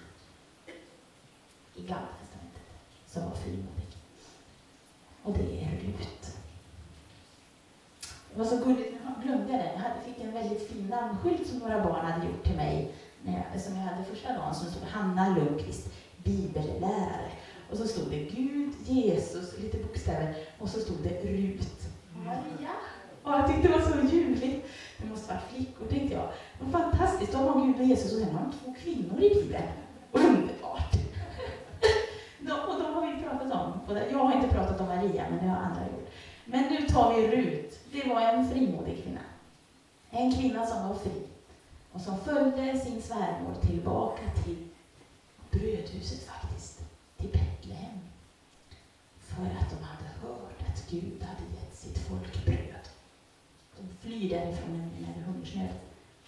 i 1.74 1.82
Gamla 1.82 2.08
Testamentet 2.20 2.62
som 3.06 3.24
var 3.24 3.36
frimodig. 3.36 3.88
Och 5.22 5.32
det 5.32 5.64
är 5.64 5.70
Rut. 5.70 6.36
Det 8.32 8.38
var 8.38 8.44
så 8.44 8.56
gulligt, 8.56 8.92
nu 8.92 9.22
glömde 9.22 9.52
jag 9.52 9.60
den. 9.60 9.82
Jag 9.82 10.04
fick 10.04 10.24
en 10.24 10.32
väldigt 10.32 10.68
fin 10.68 10.86
namnskylt 10.86 11.46
som 11.46 11.58
några 11.58 11.84
barn 11.84 12.06
hade 12.06 12.26
gjort 12.26 12.44
till 12.44 12.56
mig 12.56 12.94
när 13.22 13.44
jag, 13.52 13.62
som 13.62 13.76
jag 13.76 13.82
hade 13.82 14.04
första 14.04 14.32
dagen, 14.32 14.54
som 14.54 14.70
stod 14.70 14.82
Hanna 14.82 15.36
Lundqvist, 15.38 15.88
bibellärare. 16.24 17.30
Och 17.70 17.76
så 17.76 17.88
stod 17.88 18.10
det 18.10 18.24
Gud, 18.24 18.72
Jesus, 18.84 19.58
lite 19.58 19.78
bokstäver, 19.78 20.34
och 20.58 20.68
så 20.68 20.80
stod 20.80 20.96
det 21.02 21.24
Rut. 21.24 21.68
Maria. 22.24 22.70
Och 23.22 23.32
jag 23.32 23.46
tyckte 23.48 23.68
det 23.68 23.74
var 23.74 23.80
så 23.80 24.16
ljuvligt. 24.16 24.66
Det 24.98 25.06
måste 25.06 25.34
varit 25.34 25.52
flickor, 25.54 25.86
tänkte 25.86 26.14
jag. 26.14 26.28
Det 26.58 26.64
var 26.64 26.80
fantastiskt. 26.80 27.32
Då 27.32 27.38
har 28.04 28.10
så 28.10 28.26
och 28.26 28.32
man 28.32 28.44
har 28.44 28.52
två 28.52 28.74
kvinnor 28.82 29.22
i 29.22 29.34
Bibeln. 29.34 29.68
Underbart! 30.12 30.94
och 32.68 32.82
de 32.82 32.94
har 32.94 33.12
vi 33.12 33.22
pratat 33.22 33.52
om. 33.52 33.96
Jag 34.10 34.18
har 34.18 34.36
inte 34.36 34.54
pratat 34.54 34.80
om 34.80 34.86
Maria, 34.86 35.26
men 35.30 35.38
det 35.38 35.50
har 35.50 35.56
andra 35.56 35.82
gjort. 35.82 36.10
Men 36.44 36.72
nu 36.72 36.88
tar 36.88 37.14
vi 37.14 37.28
Rut. 37.28 37.80
Det 37.92 38.08
var 38.08 38.20
en 38.20 38.50
frimodig 38.50 39.02
kvinna. 39.04 39.20
En 40.10 40.32
kvinna 40.32 40.66
som 40.66 40.88
var 40.88 40.94
fri 40.94 41.22
och 41.92 42.00
som 42.00 42.18
följde 42.18 42.78
sin 42.78 43.02
svärmor 43.02 43.54
tillbaka 43.66 44.22
till 44.44 44.68
brödhuset 45.50 46.26
faktiskt, 46.26 46.80
till 47.16 47.28
Betlehem. 47.28 47.98
För 49.18 49.42
att 49.42 49.70
de 49.70 49.84
hade 49.84 50.08
hört 50.22 50.60
att 50.68 50.90
Gud 50.90 51.22
hade 51.22 51.54
gett 51.54 51.76
sitt 51.76 51.98
folk 51.98 52.44
bröd. 52.44 52.88
De 53.76 53.96
flyr 54.00 54.30
därifrån 54.30 54.90
när 55.00 55.14
det 55.14 55.20
är 55.20 55.24
hungersnöd 55.24 55.74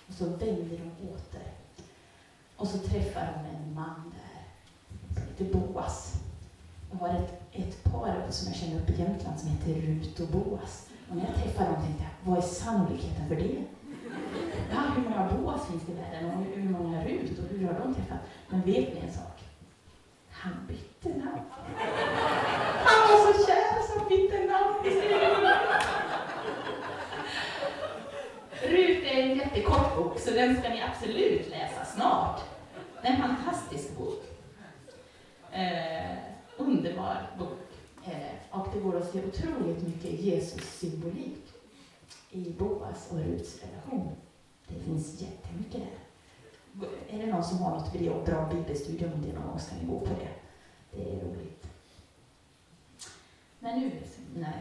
och 0.09 0.15
så 0.15 0.25
vänder 0.25 0.79
de 0.79 1.09
åter. 1.09 1.56
Och 2.57 2.69
så 2.69 2.79
träffar 2.79 3.33
hon 3.37 3.47
en 3.47 3.75
man 3.75 4.13
där 4.15 4.43
som 5.15 5.23
heter 5.29 5.59
Boas. 5.59 6.15
Jag 6.91 6.99
har 6.99 7.09
ett, 7.09 7.43
ett 7.53 7.85
par 7.85 8.15
som 8.31 8.49
jag 8.49 8.57
känner 8.57 8.77
uppe 8.77 8.93
i 8.93 8.99
Jämtland 8.99 9.41
som 9.41 9.49
heter 9.49 9.75
Rut 9.75 10.21
och 10.21 10.29
Boas. 10.29 10.89
Och 11.11 11.17
när 11.17 11.25
jag 11.25 11.35
träffade 11.43 11.71
dem 11.71 11.83
tänkte 11.83 12.05
jag, 12.05 12.31
vad 12.31 12.39
är 12.39 12.49
sannolikheten 12.49 13.29
för 13.29 13.37
det? 13.37 13.65
Ja, 14.73 14.81
hur 14.97 15.03
många 15.03 15.31
Boas 15.33 15.67
finns 15.67 15.83
det 15.83 15.93
i 15.93 15.95
världen 15.95 16.31
och 16.31 16.45
hur 16.45 16.69
många 16.71 17.05
Rut 17.05 17.39
och 17.39 17.45
hur 17.51 17.67
har 17.67 17.75
de 17.75 17.95
träffat? 17.95 18.19
Men 18.49 18.61
vet 18.61 18.95
ni 18.95 19.01
en 19.01 19.13
sak? 19.13 19.43
Han 20.31 20.53
bytte 20.69 21.09
namn. 21.09 21.41
Han 22.85 23.09
var 23.09 23.33
så 23.33 23.47
kär 23.47 23.83
så 23.83 23.99
han 23.99 24.09
bytte 24.09 24.39
namn. 24.39 24.75
Rut 28.63 29.05
är 29.05 29.23
en 29.23 29.37
jättekort 29.37 29.97
bok, 29.97 30.19
så 30.19 30.31
den 30.31 30.57
ska 30.57 30.69
ni 30.69 30.83
absolut 30.83 31.51
läsa 31.51 31.85
snart. 31.85 32.16
Det 33.07 33.13
är 33.13 33.17
en 33.17 33.37
fantastisk 33.37 33.99
bok. 33.99 34.23
Eh, 35.53 36.19
underbar 36.57 37.31
bok. 37.39 37.59
Eh, 38.05 38.59
och 38.61 38.69
det 38.75 38.81
går 38.81 38.97
att 38.97 39.13
se 39.13 39.25
otroligt 39.25 39.83
mycket 39.83 40.21
Jesus-symbolik 40.21 41.53
i 42.31 42.51
Boas 42.59 43.11
och 43.11 43.19
Ruts 43.19 43.63
relation. 43.63 44.17
Det 44.69 44.81
finns 44.81 45.21
jättemycket 45.21 45.81
där. 45.81 46.89
Är 47.11 47.27
det 47.27 47.33
någon 47.33 47.45
som 47.45 47.59
har 47.59 47.71
något 47.71 48.27
bra 48.27 48.49
bibelstudium 48.53 49.13
om 49.13 49.23
det 49.23 49.33
någon 49.33 49.47
gång 49.47 49.59
ska 49.59 49.77
ni 49.77 49.87
gå 49.87 50.01
på 50.01 50.07
det. 50.15 50.29
Det 50.91 51.11
är 51.11 51.25
roligt. 51.25 51.67
Men 53.59 53.81
nu, 53.81 53.91
mina 54.35 54.53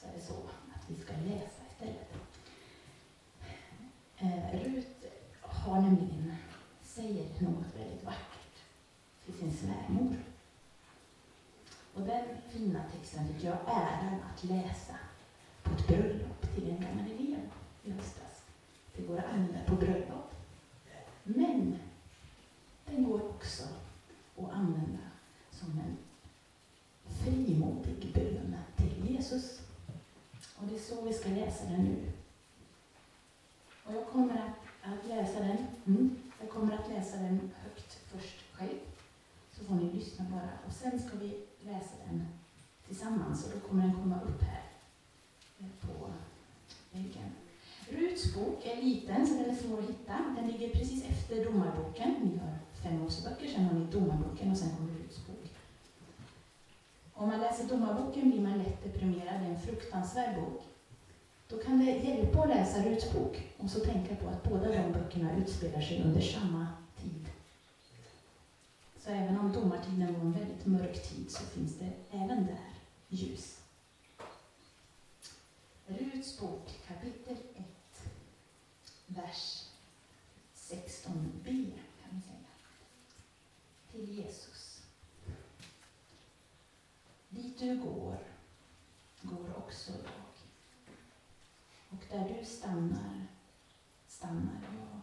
så 0.00 0.06
är 0.06 0.12
det 0.14 0.20
så 0.20 0.34
att 0.74 0.90
vi 0.90 1.02
ska 1.02 1.12
läsa 1.12 1.62
istället. 1.70 2.12
Eh, 4.18 4.64
Rut 4.64 5.04
har 5.40 5.80
nämligen, 5.80 6.36
säger 6.94 7.24
något 7.40 7.76
väldigt 7.76 8.04
vackert 8.04 8.56
till 9.24 9.34
sin 9.34 9.52
svärmor. 9.52 10.16
Och 11.94 12.02
den 12.02 12.24
fina 12.50 12.84
texten 12.92 13.28
fick 13.28 13.44
jag 13.44 13.56
äran 13.66 14.20
att 14.22 14.44
läsa 14.44 14.94
på 15.62 15.74
ett 15.74 15.88
bröllop 15.88 16.54
till 16.54 16.70
en 16.70 16.80
gammal 16.80 17.10
elev 17.10 17.50
i 17.82 17.90
höstas. 17.90 18.42
Till 18.94 19.06
våra 19.06 19.22
andra 19.22 19.58
på 19.66 19.74
bröllop. 19.74 20.34
Men 21.22 21.78
den 22.86 23.04
går 23.04 23.28
också 23.28 23.64
att 24.38 24.52
använda 24.52 25.02
som 25.50 25.70
en 25.70 25.96
frimodig 27.24 28.12
bön 28.14 28.56
till 28.76 29.14
Jesus. 29.14 29.60
Och 30.56 30.66
det 30.66 30.74
är 30.74 30.80
så 30.80 31.02
vi 31.02 31.12
ska 31.12 31.28
läsa 31.28 31.64
den 31.64 31.84
nu. 31.84 32.12
Och 33.84 33.94
jag 33.94 34.06
kommer 34.06 34.34
att, 34.34 34.92
att 34.92 35.08
läsa 35.08 35.40
den. 35.40 35.56
Mm. 35.86 36.23
Jag 36.54 36.60
kommer 36.60 36.78
att 36.78 36.88
läsa 36.88 37.16
den 37.16 37.50
högt 37.62 37.98
först 38.06 38.52
själv. 38.52 38.78
Så 39.52 39.64
får 39.64 39.74
ni 39.74 39.92
lyssna 39.92 40.24
bara. 40.30 40.50
Och 40.66 40.72
sen 40.72 40.98
ska 41.02 41.18
vi 41.18 41.46
läsa 41.60 41.94
den 42.06 42.26
tillsammans 42.86 43.44
och 43.44 43.50
då 43.54 43.68
kommer 43.68 43.82
den 43.82 43.94
komma 43.94 44.20
upp 44.22 44.42
här 44.42 44.62
eh, 45.58 45.66
på 45.80 46.10
väggen. 46.92 47.30
Ruts 47.88 48.34
bok 48.34 48.66
är 48.66 48.82
liten, 48.82 49.26
så 49.26 49.34
den 49.34 49.50
är 49.50 49.54
svår 49.54 49.78
att 49.78 49.88
hitta. 49.88 50.34
Den 50.36 50.46
ligger 50.46 50.68
precis 50.68 51.04
efter 51.04 51.44
Domarboken. 51.44 52.14
Ni 52.22 52.38
har 52.38 52.58
fem 52.82 52.98
Moseböcker, 52.98 53.48
sen 53.48 53.64
har 53.64 53.74
ni 53.74 53.86
Domarboken 53.86 54.50
och 54.50 54.56
sen 54.56 54.76
kommer 54.76 54.92
Ruts 54.92 55.26
bok. 55.26 55.50
Om 57.14 57.28
man 57.28 57.40
läser 57.40 57.68
Domarboken 57.68 58.30
blir 58.30 58.40
man 58.40 58.58
lätt 58.58 58.84
deprimerad. 58.84 59.40
Det 59.40 59.46
är 59.46 59.50
en 59.50 59.60
fruktansvärd 59.60 60.34
bok. 60.40 60.62
Då 61.48 61.58
kan 61.58 61.78
det 61.78 61.90
hjälpa 61.90 62.42
att 62.42 62.48
läsa 62.48 62.82
Ruts 62.82 63.12
bok 63.12 63.52
och 63.58 63.70
så 63.70 63.80
tänka 63.80 64.14
på 64.16 64.28
att 64.28 64.42
båda 64.42 64.68
de 64.72 64.92
böckerna 64.92 65.36
utspelar 65.36 65.80
sig 65.80 66.02
under 66.02 66.20
samma 66.20 66.66
tid. 67.00 67.26
Så 68.98 69.10
även 69.10 69.38
om 69.38 69.52
domartiden 69.52 70.14
var 70.14 70.20
en 70.20 70.32
väldigt 70.32 70.66
mörk 70.66 71.08
tid 71.08 71.30
så 71.30 71.44
finns 71.44 71.78
det 71.78 71.92
även 72.10 72.46
där 72.46 72.74
ljus. 73.08 73.60
Ruts 75.86 76.40
bok 76.40 76.80
kapitel 76.88 77.36
1, 77.54 77.64
vers 79.06 79.68
16b 80.54 81.72
kan 82.02 82.10
vi 82.10 82.22
säga. 82.22 82.48
Till 83.92 84.18
Jesus. 84.18 84.82
Dit 87.28 87.58
du 87.58 87.78
går, 87.78 88.18
går 89.22 89.58
också 89.58 89.92
jag. 89.92 90.23
Och 91.94 92.04
där 92.10 92.36
du 92.38 92.44
stannar, 92.44 93.26
stannar 94.06 94.60
jag. 94.62 95.00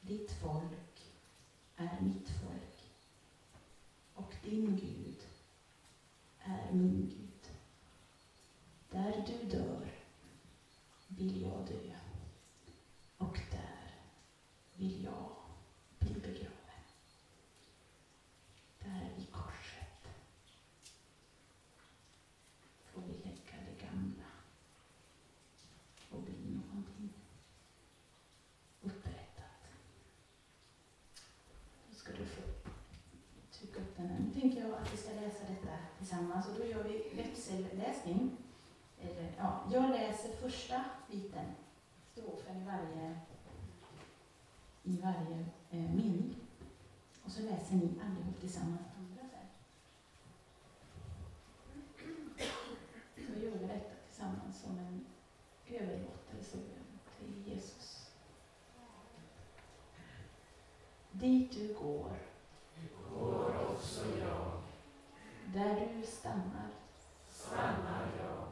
Ditt 0.00 0.32
folk 0.32 1.12
är 1.76 2.00
mitt 2.00 2.28
folk. 2.28 2.92
Och 4.14 4.34
din 4.44 4.76
Gud 4.76 5.26
är 6.38 6.72
min 6.72 7.08
Gud. 7.08 7.50
Där 8.90 9.24
du 9.26 9.56
dör 9.58 9.92
vill 11.08 11.42
jag 11.42 11.66
dö 11.66 11.96
och 13.18 13.38
där 13.50 13.94
vill 14.74 15.04
jag 15.04 15.36
bli 15.98 16.14
begraven. 16.14 16.84
Där 18.78 19.10
vid 19.16 19.32
korset 19.32 20.08
får 22.84 23.02
vi 23.02 23.12
lägga 23.12 23.56
det 23.66 23.86
gamla 23.86 24.24
och 26.10 26.22
bli 26.22 26.60
någonting 26.66 27.12
upprättat. 28.82 29.60
Då 31.88 31.94
ska 31.94 32.12
du 32.12 32.26
få 32.26 32.42
trycka 33.52 33.80
upp 33.80 33.96
den. 33.96 34.06
Nu 34.06 34.40
tänker 34.40 34.60
jag 34.60 34.72
att 34.72 34.92
vi 34.92 34.96
ska 34.96 35.12
läsa 35.12 35.44
detta 35.48 35.78
tillsammans. 36.06 36.46
Och 36.48 36.54
då 36.58 36.66
gör 36.66 36.82
vi 36.82 37.22
växelläsning 37.22 38.36
eller, 39.00 39.32
ja, 39.38 39.64
jag 39.72 39.90
läser 39.90 40.36
första 40.36 40.84
biten, 41.10 41.44
strofen 42.12 42.62
i 42.62 42.64
varje, 42.64 43.18
i 44.82 45.00
varje 45.00 45.38
eh, 45.70 45.94
mening. 45.94 46.36
Och 47.24 47.32
så 47.32 47.42
läser 47.42 47.74
ni 47.74 47.90
allihop 48.04 48.40
tillsammans 48.40 48.80
andra 48.98 49.22
sen. 49.28 49.46
Så 53.26 53.40
gör 53.44 53.50
vi 53.50 53.66
detta 53.66 53.94
tillsammans 54.06 54.62
som 54.62 54.78
en 54.78 55.06
överlåtelse 55.68 56.58
till 57.18 57.52
Jesus. 57.52 58.10
Dit 61.10 61.52
du 61.52 61.74
går, 61.74 62.12
går 63.14 63.70
också 63.70 64.18
jag. 64.20 64.56
Där 65.56 65.88
du 65.94 66.06
stannar, 66.06 66.68
stannar 67.28 68.08
jag. 68.18 68.48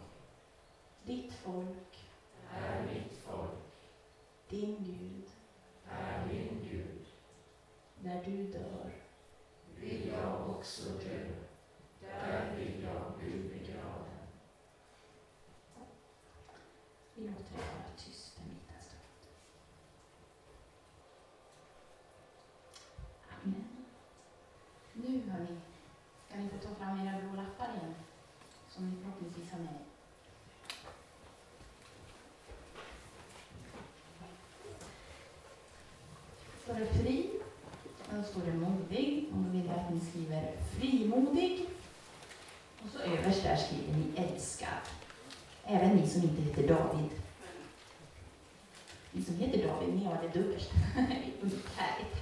Ditt 1.04 1.32
folk 1.32 2.08
är 2.50 2.82
mitt 2.82 3.18
folk. 3.18 3.82
Din 4.48 4.76
Gud 4.84 5.30
är 5.88 6.26
min 6.26 6.68
Gud. 6.70 7.06
Där 7.98 8.24
du 8.24 8.52
dör 8.52 8.94
förhoppningsvis 29.02 29.50
ha 29.52 29.58
med 29.58 29.84
står 36.62 36.74
det 36.74 36.86
fri, 36.86 37.30
och 38.08 38.16
då 38.16 38.22
står 38.22 38.40
det 38.40 38.54
modig, 38.54 39.28
och 39.32 39.38
då 39.38 39.50
vill 39.50 39.66
jag 39.66 39.78
att 39.78 39.94
ni 39.94 40.00
skriver 40.00 40.56
frimodig. 40.78 41.66
Och 42.84 42.90
så 42.90 42.98
överst 42.98 43.42
där 43.42 43.56
skriver 43.56 43.92
ni 43.92 44.12
älskad. 44.16 44.68
Även 45.64 45.96
ni 45.96 46.03
som 46.14 46.22
inte 46.22 46.42
heter 46.42 46.74
David. 46.74 47.10
Ni 49.12 49.22
som 49.22 49.36
heter 49.36 49.68
David, 49.68 49.94
ni 49.94 50.04
har 50.04 50.18
det 50.22 50.40
dubbelt. 50.40 50.70
Härligt. 51.76 52.16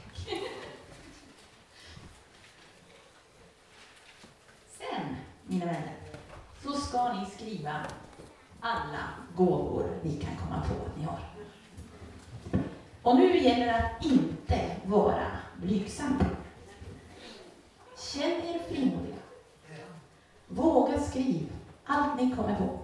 Sen, 4.68 5.16
mina 5.46 5.66
vänner, 5.66 5.94
så 6.62 6.72
ska 6.72 7.12
ni 7.12 7.26
skriva 7.26 7.86
alla 8.60 9.08
gåvor 9.36 10.00
ni 10.02 10.16
kan 10.16 10.36
komma 10.36 10.64
på 10.68 10.74
att 10.74 10.96
ni 10.98 11.04
har. 11.04 11.20
Och 13.02 13.16
nu 13.16 13.38
gäller 13.38 13.66
det 13.66 13.76
att 13.76 14.04
inte 14.04 14.76
vara 14.84 15.26
blygsam. 15.56 16.24
Känn 17.96 18.30
er 18.30 18.58
frimodiga. 18.68 19.16
Våga 20.48 21.00
skriv 21.00 21.52
allt 21.84 22.20
ni 22.20 22.36
kommer 22.36 22.56
på. 22.56 22.78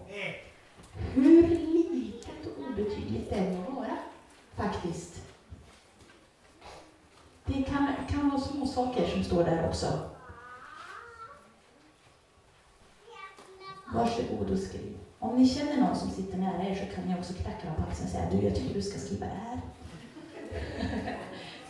Hur 0.98 1.48
litet 1.48 2.46
och 2.46 2.64
obetydligt 2.64 3.30
det 3.30 3.36
än 3.36 3.62
må 3.62 3.70
vara, 3.70 3.98
faktiskt. 4.56 5.22
Det 7.44 7.62
kan, 7.62 7.92
kan 8.08 8.30
vara 8.30 8.40
små 8.40 8.66
saker 8.66 9.06
som 9.06 9.24
står 9.24 9.44
där 9.44 9.68
också. 9.68 9.86
Varsågod 13.94 14.50
och 14.50 14.58
skriv. 14.58 14.98
Om 15.18 15.36
ni 15.36 15.48
känner 15.48 15.76
någon 15.76 15.96
som 15.96 16.10
sitter 16.10 16.38
nära 16.38 16.62
er 16.62 16.74
så 16.74 16.87
kan 17.00 17.10
jag 17.10 17.18
också 17.18 17.34
knacka 17.34 17.66
dem 17.66 17.76
på 17.76 17.82
axeln 17.82 17.84
och 17.84 17.88
liksom 17.88 18.06
säga 18.06 18.30
du, 18.30 18.46
jag 18.46 18.54
tycker 18.56 18.74
du 18.74 18.82
ska 18.82 18.98
skriva 18.98 19.26
det 19.26 19.32
här. 19.32 19.60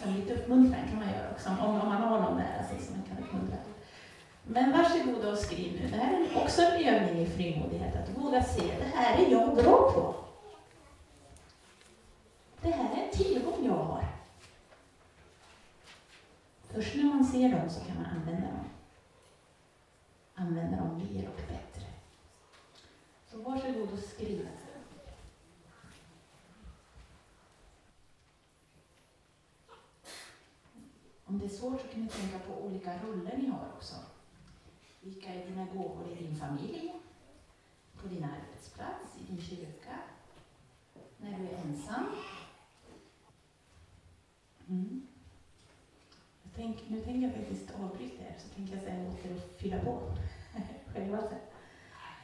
Som 0.03 0.14
lite 0.14 0.35
uppmuntran 0.35 0.88
kan 0.88 0.99
man 0.99 1.09
göra 1.09 1.31
också, 1.31 1.49
om, 1.49 1.81
om 1.81 1.88
man 1.88 2.03
har 2.03 2.21
någon 2.21 2.38
nära 2.38 2.64
sig 2.64 2.79
som 2.79 2.97
man 2.97 3.05
kan 3.09 3.25
uppmuntra. 3.25 3.57
Men 4.43 4.73
varsågoda 4.73 5.33
och 5.33 5.38
skriv 5.38 5.81
nu. 5.81 5.88
Det 5.88 5.97
här 5.97 6.12
är 6.12 6.43
också 6.43 6.62
en 6.62 6.85
övning 6.95 7.23
i 7.23 7.27
frimodighet, 7.27 7.97
att 7.97 8.25
våga 8.25 8.43
se, 8.43 8.62
det 8.62 8.91
här 8.95 9.25
är 9.25 9.31
jag 9.31 9.55
bra 9.55 9.93
på. 9.93 10.14
Det 12.61 12.71
här 12.71 12.97
är 12.97 13.05
en 13.05 13.11
tillgång 13.11 13.67
jag 13.67 13.73
har. 13.73 14.05
Först 16.69 16.95
när 16.95 17.05
man 17.05 17.25
ser 17.25 17.49
dem 17.49 17.71
så 17.71 17.81
kan 17.81 17.97
man 17.97 18.07
använda 18.07 18.47
dem. 18.47 18.64
Använda 20.35 20.77
dem 20.77 20.99
mer 20.99 21.29
och 21.29 21.41
bättre. 21.49 21.87
Så 23.31 23.38
varsågod 23.38 23.93
och 23.93 23.99
skriv. 23.99 24.49
Om 31.25 31.38
det 31.38 31.38
är 31.49 31.53
svårt 31.53 31.81
så 31.81 31.89
kan 31.89 32.03
ni 32.03 32.09
tänka 32.09 32.39
på 32.39 32.65
olika 32.65 32.91
roller 32.99 33.37
ni 33.37 33.49
har 33.49 33.67
också. 33.77 33.95
Vilka 35.01 35.35
är 35.35 35.47
dina 35.47 35.65
gåvor 35.65 36.09
i 36.13 36.25
din 36.25 36.37
familj? 36.37 36.93
På 38.03 38.09
din 38.09 38.25
arbetsplats? 38.25 39.17
I 39.21 39.33
din 39.33 39.41
kyrka? 39.41 39.97
När 41.17 41.39
du 41.39 41.49
är 41.49 41.59
ensam? 41.59 42.07
Mm. 44.69 45.07
Jag 46.43 46.53
tänk, 46.57 46.89
nu 46.89 47.01
tänker 47.01 47.29
jag 47.29 47.37
faktiskt 47.37 47.71
avbryta 47.81 48.23
er, 48.23 48.35
så 48.39 48.49
tänker 48.49 48.75
jag 48.75 48.83
säga 48.83 49.09
åt 49.09 49.27
er 49.27 49.37
att 49.37 49.61
fylla 49.61 49.79
på 49.79 50.01
själva 50.95 51.21
sen. 51.21 51.39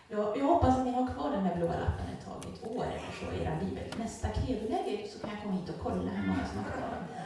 Jag, 0.08 0.38
jag 0.38 0.44
hoppas 0.44 0.78
att 0.78 0.84
ni 0.84 0.92
har 0.92 1.14
kvar 1.14 1.30
den 1.30 1.44
här 1.44 1.56
blåa 1.56 1.80
lappen 1.80 2.06
ett 2.18 2.24
tag, 2.24 2.52
ett 2.54 2.66
år 2.66 2.84
eller 2.84 3.12
så, 3.20 3.32
i 3.32 3.42
era 3.42 3.56
bibel. 3.60 3.84
Nästa 3.98 4.28
kredoläge 4.28 5.08
så 5.08 5.18
kan 5.18 5.30
jag 5.30 5.42
komma 5.42 5.54
hit 5.54 5.68
och 5.68 5.80
kolla 5.82 6.10
hur 6.10 6.26
många 6.26 6.48
som 6.48 6.58
har 6.58 6.70
kvar 6.70 6.90
den. 6.90 7.24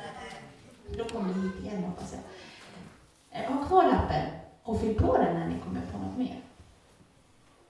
Då 0.97 1.05
kommer 1.05 1.35
ni 1.35 1.43
hit 1.43 1.65
igen 1.65 1.85
hoppas 1.85 2.13
jag. 2.13 2.23
Eh, 3.41 3.53
ha 3.53 3.67
kvar 3.67 3.85
lappen 3.85 4.27
och 4.63 4.81
fyll 4.81 4.95
på 4.95 5.17
den 5.17 5.35
när 5.35 5.49
ni 5.49 5.59
kommer 5.59 5.81
på 5.93 5.99
något 5.99 6.19
mer. 6.19 6.41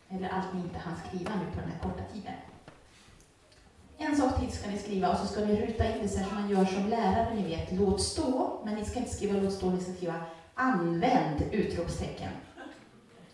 Eller 0.08 0.28
allt 0.28 0.54
ni 0.54 0.60
inte 0.60 0.78
hann 0.78 0.96
skriva 1.08 1.30
nu 1.34 1.50
på 1.54 1.60
den 1.60 1.70
här 1.70 1.78
korta 1.78 2.04
tiden. 2.12 2.34
En 3.98 4.16
sak 4.16 4.40
till 4.40 4.52
ska 4.52 4.70
ni 4.70 4.78
skriva 4.78 5.12
och 5.12 5.18
så 5.18 5.26
ska 5.26 5.44
ni 5.44 5.66
ruta 5.66 5.94
in 5.94 6.02
det 6.02 6.08
så 6.08 6.18
här 6.18 6.26
som 6.26 6.34
man 6.40 6.50
gör 6.50 6.64
som 6.64 6.88
lärare, 6.88 7.34
ni 7.34 7.42
vet, 7.42 7.72
låt 7.72 8.00
stå. 8.00 8.60
Men 8.64 8.74
ni 8.74 8.84
ska 8.84 8.98
inte 8.98 9.14
skriva 9.14 9.40
låt 9.40 9.52
stå, 9.52 9.70
ni 9.70 9.80
ska 9.80 9.92
skriva 9.92 10.14
använd! 10.54 11.42
utropstecken. 11.52 12.32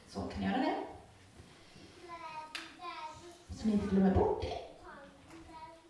Så, 0.08 0.20
kan 0.20 0.40
ni 0.40 0.46
göra 0.46 0.56
det? 0.56 0.74
Så 3.56 3.66
ni 3.66 3.72
inte 3.72 3.86
glömmer 3.86 4.14
bort 4.14 4.42
det. 4.42 4.58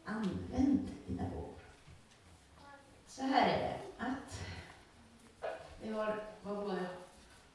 Använd 0.05 0.89
dina 1.07 1.23
bok. 1.23 1.54
Så 3.17 3.23
här 3.23 3.49
är 3.49 3.59
det 3.59 4.05
att 4.05 4.41
det 5.83 5.93
har, 5.93 6.23
var 6.43 6.55
både 6.57 6.87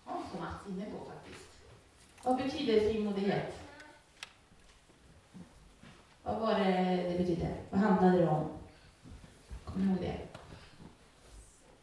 Hans 0.04 0.34
och 0.34 0.40
Mats 0.40 0.68
inne 0.68 0.86
på 0.86 1.06
faktiskt. 1.06 1.50
Vad 2.24 2.38
betyder 2.38 2.80
frimodighet? 2.80 3.60
Vad 6.24 6.40
var 6.40 6.60
det 6.60 6.96
det 7.10 7.18
betydde? 7.18 7.56
Vad 7.70 7.80
handlade 7.80 8.18
det 8.18 8.28
om? 8.28 8.50
Kommer 9.66 9.86
ni 9.86 9.92
ihåg 9.92 10.02
det? 10.02 10.20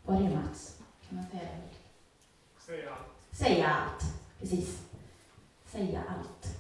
Vad 0.05 0.17
är 0.17 0.29
det 0.29 0.37
Mats? 0.37 0.81
Kan 1.09 1.17
man 1.17 1.27
säga 1.27 1.43
det? 1.43 2.61
Säga 2.61 2.91
allt. 2.91 3.37
Säga 3.39 3.69
allt. 3.69 4.03
Precis. 4.41 4.83
Säga 5.67 6.03
allt. 6.09 6.59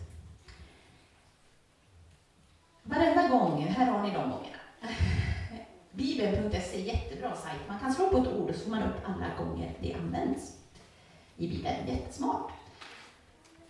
Varenda 2.82 3.28
gång, 3.28 3.62
här 3.62 3.86
har 3.86 4.02
ni 4.02 4.10
de 4.10 4.30
gångerna. 4.30 4.58
Bibeln.se 5.96 6.80
är 6.80 6.84
jättebra 6.84 7.36
sajt. 7.36 7.60
Man 7.68 7.78
kan 7.78 7.94
slå 7.94 8.08
på 8.08 8.18
ett 8.18 8.28
ord 8.28 8.50
och 8.50 8.56
så 8.56 8.60
får 8.60 8.70
man 8.70 8.82
upp 8.82 8.96
alla 9.04 9.44
gånger 9.44 9.74
det 9.80 9.94
används 9.94 10.56
i 11.36 11.48
Bibeln. 11.48 11.86
Jättesmart. 11.86 12.52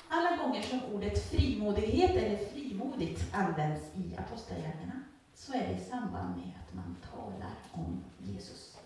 Alla 0.08 0.36
gånger 0.36 0.62
som 0.62 0.80
ordet 0.94 1.30
frimodighet 1.30 2.10
eller 2.10 2.36
frimodigt 2.36 3.34
används 3.34 3.82
i 3.94 4.16
Apostlagärningarna 4.16 5.02
så 5.34 5.52
är 5.52 5.68
det 5.68 5.74
i 5.74 5.84
samband 5.84 6.36
med 6.36 6.52
att 6.66 6.74
man 6.74 6.96
talar 7.12 7.54
om 7.72 8.04
Jesus. 8.18 8.76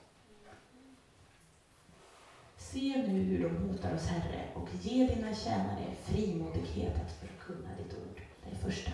Se 2.56 3.04
nu 3.08 3.22
hur 3.22 3.42
de 3.42 3.56
hotar 3.56 3.94
oss, 3.94 4.06
Herre, 4.06 4.44
och 4.54 4.68
ge 4.82 5.06
dina 5.06 5.34
tjänare 5.34 5.84
frimodighet 6.04 6.94
att 6.96 7.12
förkunna 7.12 7.68
ditt 7.78 7.94
ord. 7.94 8.22
Det 8.44 8.50
är 8.50 8.70
första. 8.70 8.90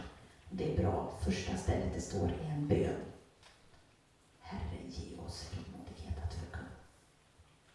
Det 0.50 0.72
är 0.72 0.82
bra. 0.82 1.12
Första 1.24 1.56
stället 1.56 1.94
det 1.94 2.00
står 2.00 2.28
är 2.28 2.50
en 2.50 2.68
bön. 2.68 3.00
Herre, 4.40 4.78
ge 4.87 5.18
oss 5.26 5.42
frimodighet 5.42 6.24
att 6.24 6.35
förkunna. 6.35 6.68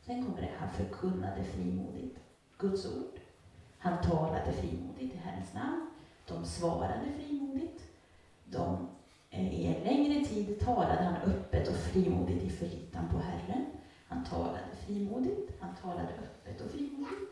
Sen 0.05 0.25
kommer 0.25 0.41
det, 0.41 0.50
han 0.61 0.69
förkunnade 0.69 1.43
frimodigt 1.43 2.19
Guds 2.57 2.85
ord. 2.85 3.19
Han 3.77 4.01
talade 4.01 4.53
frimodigt 4.53 5.15
i 5.15 5.17
Herrens 5.17 5.53
namn. 5.53 5.89
De 6.27 6.45
svarade 6.45 7.05
frimodigt. 7.17 7.83
De, 8.45 8.87
eh, 9.29 9.53
I 9.53 9.65
en 9.65 9.83
längre 9.83 10.25
tid 10.25 10.59
talade 10.59 11.03
han 11.03 11.15
öppet 11.15 11.67
och 11.67 11.75
frimodigt 11.75 12.43
i 12.43 12.49
förlitan 12.49 13.09
på 13.09 13.17
Herren. 13.17 13.65
Han 14.07 14.25
talade 14.25 14.75
frimodigt, 14.85 15.51
han 15.59 15.75
talade 15.75 16.13
öppet 16.13 16.61
och 16.61 16.71
frimodigt. 16.71 17.31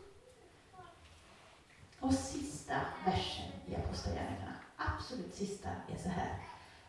Och 2.00 2.14
sista 2.14 2.74
versen 3.04 3.52
i 3.66 3.76
Apostlagärningarna, 3.76 4.54
absolut 4.76 5.34
sista, 5.34 5.68
är 5.68 5.98
så 6.02 6.08
här. 6.08 6.38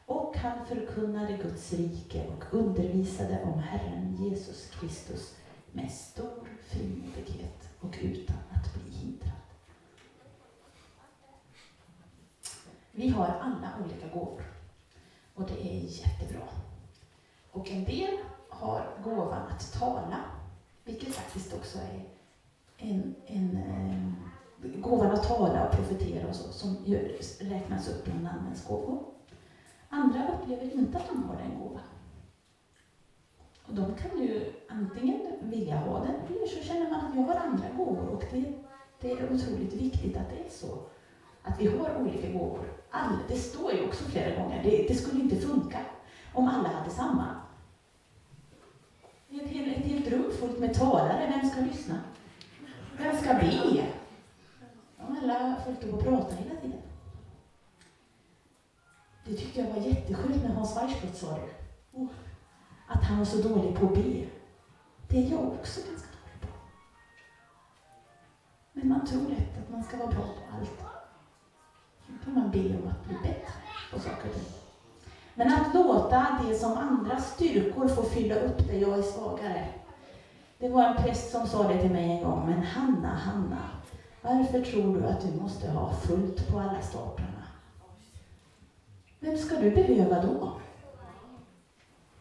Och 0.05 0.37
han 0.37 0.65
förkunnade 0.65 1.37
Guds 1.37 1.73
rike 1.73 2.27
och 2.27 2.53
undervisade 2.53 3.43
om 3.43 3.59
Herren 3.59 4.15
Jesus 4.15 4.69
Kristus 4.69 5.35
med 5.71 5.91
stor 5.91 6.49
frimodighet 6.69 7.69
och 7.79 7.97
utan 8.01 8.35
att 8.35 8.73
bli 8.73 8.91
hindrad. 8.91 9.31
Vi 12.91 13.09
har 13.09 13.27
alla 13.27 13.71
olika 13.85 14.07
gåvor 14.07 14.43
och 15.33 15.43
det 15.43 15.67
är 15.67 15.79
jättebra. 15.79 16.47
Och 17.51 17.71
en 17.71 17.85
del 17.85 18.17
har 18.49 18.97
gåvan 19.03 19.47
att 19.47 19.73
tala, 19.73 20.19
vilket 20.83 21.15
faktiskt 21.15 21.53
också 21.53 21.77
är 21.77 22.03
en, 22.77 23.15
en 23.25 23.57
eh, 23.57 24.81
gåvan 24.81 25.11
att 25.11 25.23
tala 25.27 25.67
och 25.67 25.75
profetera 25.75 26.27
och 26.27 26.35
så, 26.35 26.51
som 26.51 26.77
gör, 26.85 27.11
räknas 27.39 27.89
upp 27.89 28.05
bland 28.05 28.23
namnens 28.23 28.65
gåvor. 28.65 29.03
Andra 29.89 30.27
upplever 30.33 30.73
inte 30.73 30.97
att 30.97 31.07
de 31.07 31.23
har 31.23 31.35
den 31.35 31.59
gåvan. 31.59 31.90
Och 33.71 33.77
de 33.77 33.95
kan 33.95 34.21
ju 34.21 34.53
antingen 34.69 35.21
vilja 35.41 35.75
ha 35.75 35.99
den, 35.99 36.15
eller 36.15 36.47
så 36.47 36.63
känner 36.63 36.89
man 36.89 36.99
att 36.99 37.15
jag 37.15 37.21
har 37.21 37.35
andra 37.35 37.69
gåvor. 37.77 38.07
Och 38.07 38.23
det, 38.31 38.53
det 38.99 39.11
är 39.11 39.33
otroligt 39.33 39.73
viktigt 39.73 40.17
att 40.17 40.29
det 40.29 40.45
är 40.45 40.49
så. 40.49 40.79
Att 41.43 41.61
vi 41.61 41.67
har 41.67 41.95
olika 42.01 42.29
gåvor. 42.31 42.65
All, 42.89 43.17
det 43.27 43.35
står 43.35 43.73
ju 43.73 43.85
också 43.87 44.03
flera 44.03 44.43
gånger, 44.43 44.63
det, 44.63 44.85
det 44.87 44.95
skulle 44.95 45.21
inte 45.21 45.35
funka 45.35 45.79
om 46.33 46.47
alla 46.47 46.69
hade 46.69 46.89
samma. 46.89 47.35
Ett, 49.29 49.49
helt, 49.49 49.77
ett 49.77 49.85
helt 49.85 50.07
rum 50.07 50.31
fullt 50.39 50.59
med 50.59 50.73
talare, 50.73 51.33
vem 51.35 51.49
ska 51.49 51.61
lyssna? 51.61 51.99
Vem 52.97 53.17
ska 53.17 53.33
be? 53.33 53.85
Om 54.97 55.17
alla 55.23 55.55
folk 55.65 55.81
tog 55.81 55.93
och 55.93 56.03
prata 56.03 56.35
hela 56.35 56.61
tiden. 56.61 56.81
Det 59.25 59.33
tyckte 59.33 59.61
jag 59.61 59.69
var 59.69 59.87
jätteskönt 59.87 60.43
när 60.43 60.53
Hans 60.53 60.77
Weissbrott 60.77 61.17
sa 61.17 61.31
det. 61.31 61.49
Oh, 61.91 62.07
att 62.93 63.03
han 63.03 63.17
var 63.17 63.25
så 63.25 63.47
dålig 63.47 63.75
på 63.75 63.85
att 63.85 63.93
be. 63.93 64.25
Det 65.07 65.17
är 65.17 65.31
jag 65.31 65.43
också 65.43 65.81
ganska 65.89 66.07
dålig 66.07 66.41
på. 66.41 66.47
Men 68.73 68.89
man 68.89 69.05
tror 69.05 69.29
lätt 69.29 69.57
att 69.57 69.69
man 69.71 69.83
ska 69.83 69.97
vara 69.97 70.11
bra 70.11 70.23
på 70.23 70.55
allt. 70.57 70.83
Då 72.07 72.25
kan 72.25 72.33
man 72.33 72.51
be 72.51 72.59
om 72.59 72.87
att 72.87 73.05
bli 73.05 73.17
bättre 73.23 73.53
på 73.93 73.99
saker 73.99 74.27
och 74.29 74.35
ting. 74.35 74.53
Men 75.33 75.53
att 75.53 75.73
låta 75.73 76.39
det 76.47 76.55
som 76.55 76.73
andra 76.77 77.21
styrkor 77.21 77.87
få 77.87 78.03
fylla 78.03 78.35
upp 78.35 78.67
där 78.67 78.77
jag 78.77 78.97
är 78.97 79.01
svagare. 79.01 79.67
Det 80.57 80.69
var 80.69 80.83
en 80.83 81.03
präst 81.03 81.31
som 81.31 81.47
sa 81.47 81.67
det 81.67 81.81
till 81.81 81.91
mig 81.91 82.11
en 82.11 82.23
gång. 82.23 82.45
Men 82.45 82.63
Hanna, 82.63 83.15
Hanna, 83.15 83.69
varför 84.21 84.61
tror 84.61 84.95
du 84.95 85.05
att 85.05 85.21
du 85.21 85.41
måste 85.41 85.71
ha 85.71 85.93
fullt 85.93 86.47
på 86.47 86.59
alla 86.59 86.81
staplarna? 86.81 87.47
Vem 89.19 89.37
ska 89.37 89.55
du 89.55 89.71
behöva 89.71 90.21
då? 90.21 90.53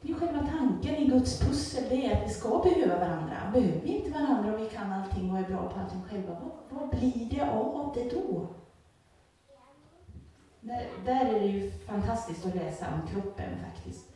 Det 0.02 0.12
är 0.12 0.14
själva 0.14 0.46
tanken 0.58 0.94
i 0.96 1.06
Guds 1.06 1.40
pussel, 1.40 1.84
det 1.88 2.06
är 2.06 2.16
att 2.16 2.28
vi 2.28 2.34
ska 2.34 2.58
behöva 2.58 2.98
varandra. 2.98 3.36
Behöver 3.52 3.80
vi 3.80 3.88
inte 3.88 4.10
varandra 4.10 4.54
och 4.54 4.60
vi 4.60 4.68
kan 4.68 4.92
allting 4.92 5.30
och 5.30 5.38
är 5.38 5.48
bra 5.48 5.68
på 5.68 5.80
allting 5.80 6.02
själva, 6.10 6.36
vad, 6.40 6.80
vad 6.80 6.98
blir 6.98 7.30
det 7.30 7.50
av 7.50 7.92
det 7.94 8.10
då? 8.10 8.46
Där, 10.60 10.88
där 11.04 11.34
är 11.34 11.40
det 11.40 11.46
ju 11.46 11.70
fantastiskt 11.70 12.46
att 12.46 12.54
läsa 12.54 12.86
om 12.94 13.08
kroppen 13.08 13.50
faktiskt. 13.64 14.08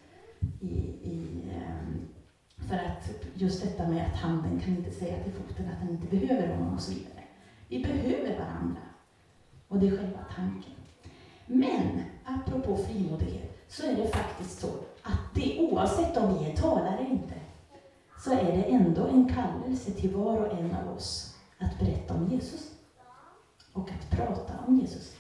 I, 0.61 0.75
i, 1.03 1.43
ehm, 1.55 2.09
för 2.69 2.75
att 2.75 3.11
just 3.35 3.63
detta 3.63 3.89
med 3.89 4.07
att 4.07 4.17
handen 4.17 4.61
kan 4.61 4.77
inte 4.77 4.91
säga 4.91 5.25
till 5.25 5.33
foten 5.33 5.69
att 5.69 5.81
den 5.81 5.91
inte 5.91 6.17
behöver 6.17 6.49
honom 6.49 6.75
och 6.75 6.81
så 6.81 6.93
vidare. 6.93 7.25
Vi 7.69 7.83
behöver 7.83 8.39
varandra. 8.39 8.83
Och 9.69 9.79
det 9.79 9.87
är 9.87 9.97
själva 9.97 10.19
tanken. 10.37 10.75
Men, 11.47 12.03
apropå 12.25 12.77
frimodighet, 12.77 13.65
så 13.69 13.87
är 13.87 13.97
det 13.97 14.09
faktiskt 14.09 14.61
så 14.61 14.69
att 15.05 15.35
det 15.35 15.59
oavsett 15.61 16.17
om 16.17 16.39
vi 16.39 16.51
är 16.51 16.57
talare 16.57 16.99
eller 16.99 17.11
inte, 17.11 17.35
så 18.19 18.33
är 18.33 18.57
det 18.57 18.63
ändå 18.63 19.07
en 19.07 19.35
kallelse 19.35 19.91
till 19.91 20.15
var 20.15 20.39
och 20.39 20.59
en 20.59 20.75
av 20.75 20.97
oss 20.97 21.37
att 21.59 21.79
berätta 21.79 22.15
om 22.15 22.29
Jesus. 22.29 22.75
Och 23.73 23.91
att 23.91 24.11
prata 24.11 24.53
om 24.67 24.81
Jesus. 24.81 25.17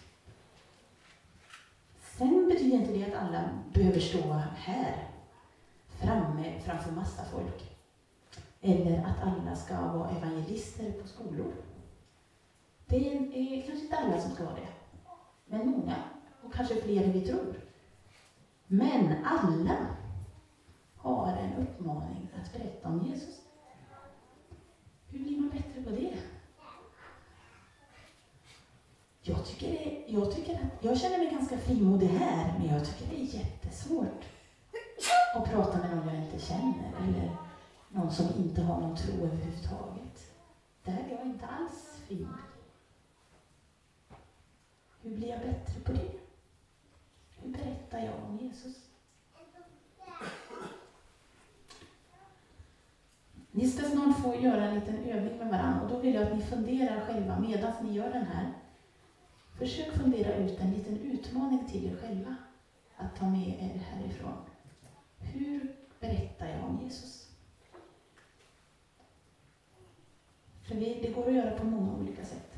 Sen 2.18 2.48
betyder 2.48 2.76
inte 2.76 2.92
det 2.92 3.04
att 3.04 3.22
alla 3.22 3.50
behöver 3.72 4.00
stå 4.00 4.32
här 4.56 5.08
framme 5.88 6.60
framför 6.64 6.92
massa 6.92 7.24
folk. 7.24 7.76
Eller 8.60 8.98
att 8.98 9.22
alla 9.22 9.56
ska 9.56 9.92
vara 9.92 10.10
evangelister 10.10 10.92
på 10.92 11.08
skolor. 11.08 11.52
Det 12.86 12.96
är 12.96 13.66
kanske 13.66 13.84
inte 13.84 13.96
alla 13.96 14.20
som 14.20 14.30
ska 14.30 14.44
vara 14.44 14.54
det. 14.54 14.68
Men 15.46 15.70
många, 15.70 15.94
och 16.42 16.54
kanske 16.54 16.74
fler 16.74 17.04
än 17.04 17.12
vi 17.12 17.20
tror. 17.20 17.63
Men 18.66 19.24
alla 19.24 19.86
har 20.96 21.36
en 21.36 21.54
uppmaning 21.54 22.28
att 22.42 22.52
berätta 22.52 22.88
om 22.88 23.06
Jesus. 23.06 23.40
Hur 25.08 25.18
blir 25.18 25.40
man 25.40 25.50
bättre 25.50 25.82
på 25.82 25.90
det? 25.90 26.14
Jag, 29.22 29.46
tycker 29.46 29.66
det, 29.66 30.04
jag, 30.06 30.36
tycker 30.36 30.54
att, 30.54 30.84
jag 30.84 31.00
känner 31.00 31.18
mig 31.18 31.30
ganska 31.30 31.58
frimodig 31.58 32.06
här, 32.06 32.58
men 32.58 32.68
jag 32.68 32.84
tycker 32.86 33.06
det 33.10 33.20
är 33.20 33.24
jättesvårt 33.24 34.24
att 35.34 35.50
prata 35.50 35.78
med 35.78 35.96
någon 35.96 36.14
jag 36.14 36.24
inte 36.24 36.46
känner, 36.46 36.92
eller 37.08 37.36
någon 37.88 38.12
som 38.12 38.26
inte 38.36 38.62
har 38.62 38.80
någon 38.80 38.96
tro 38.96 39.14
överhuvudtaget. 39.14 40.32
Där 40.84 40.92
är 40.92 41.16
jag 41.16 41.26
inte 41.26 41.46
alls 41.46 42.00
frimodig. 42.06 42.44
Hur 45.02 45.16
blir 45.16 45.28
jag 45.28 45.40
bättre 45.40 45.80
på 45.80 45.92
det? 45.92 46.23
Hur 47.44 47.52
berättar 47.52 47.98
jag 47.98 48.14
om 48.24 48.38
Jesus? 48.38 48.88
Ni 53.50 53.68
ska 53.68 53.82
snart 53.82 54.18
få 54.18 54.34
göra 54.34 54.64
en 54.64 54.74
liten 54.74 55.04
övning 55.04 55.38
med 55.38 55.48
varandra 55.48 55.82
och 55.82 55.90
då 55.90 55.98
vill 55.98 56.14
jag 56.14 56.22
att 56.22 56.36
ni 56.36 56.42
funderar 56.42 57.06
själva 57.06 57.40
medan 57.40 57.72
ni 57.82 57.92
gör 57.92 58.10
den 58.10 58.26
här. 58.26 58.52
Försök 59.58 59.92
fundera 59.92 60.34
ut 60.34 60.60
en 60.60 60.70
liten 60.70 61.00
utmaning 61.00 61.68
till 61.68 61.86
er 61.86 61.96
själva 61.96 62.36
att 62.96 63.16
ta 63.16 63.28
med 63.28 63.48
er 63.48 63.78
härifrån. 63.78 64.36
Hur 65.18 65.76
berättar 66.00 66.48
jag 66.48 66.64
om 66.64 66.80
Jesus? 66.84 67.30
För 70.62 70.74
det 70.74 71.14
går 71.14 71.28
att 71.28 71.34
göra 71.34 71.58
på 71.58 71.64
många 71.64 71.94
olika 71.94 72.24
sätt. 72.24 72.53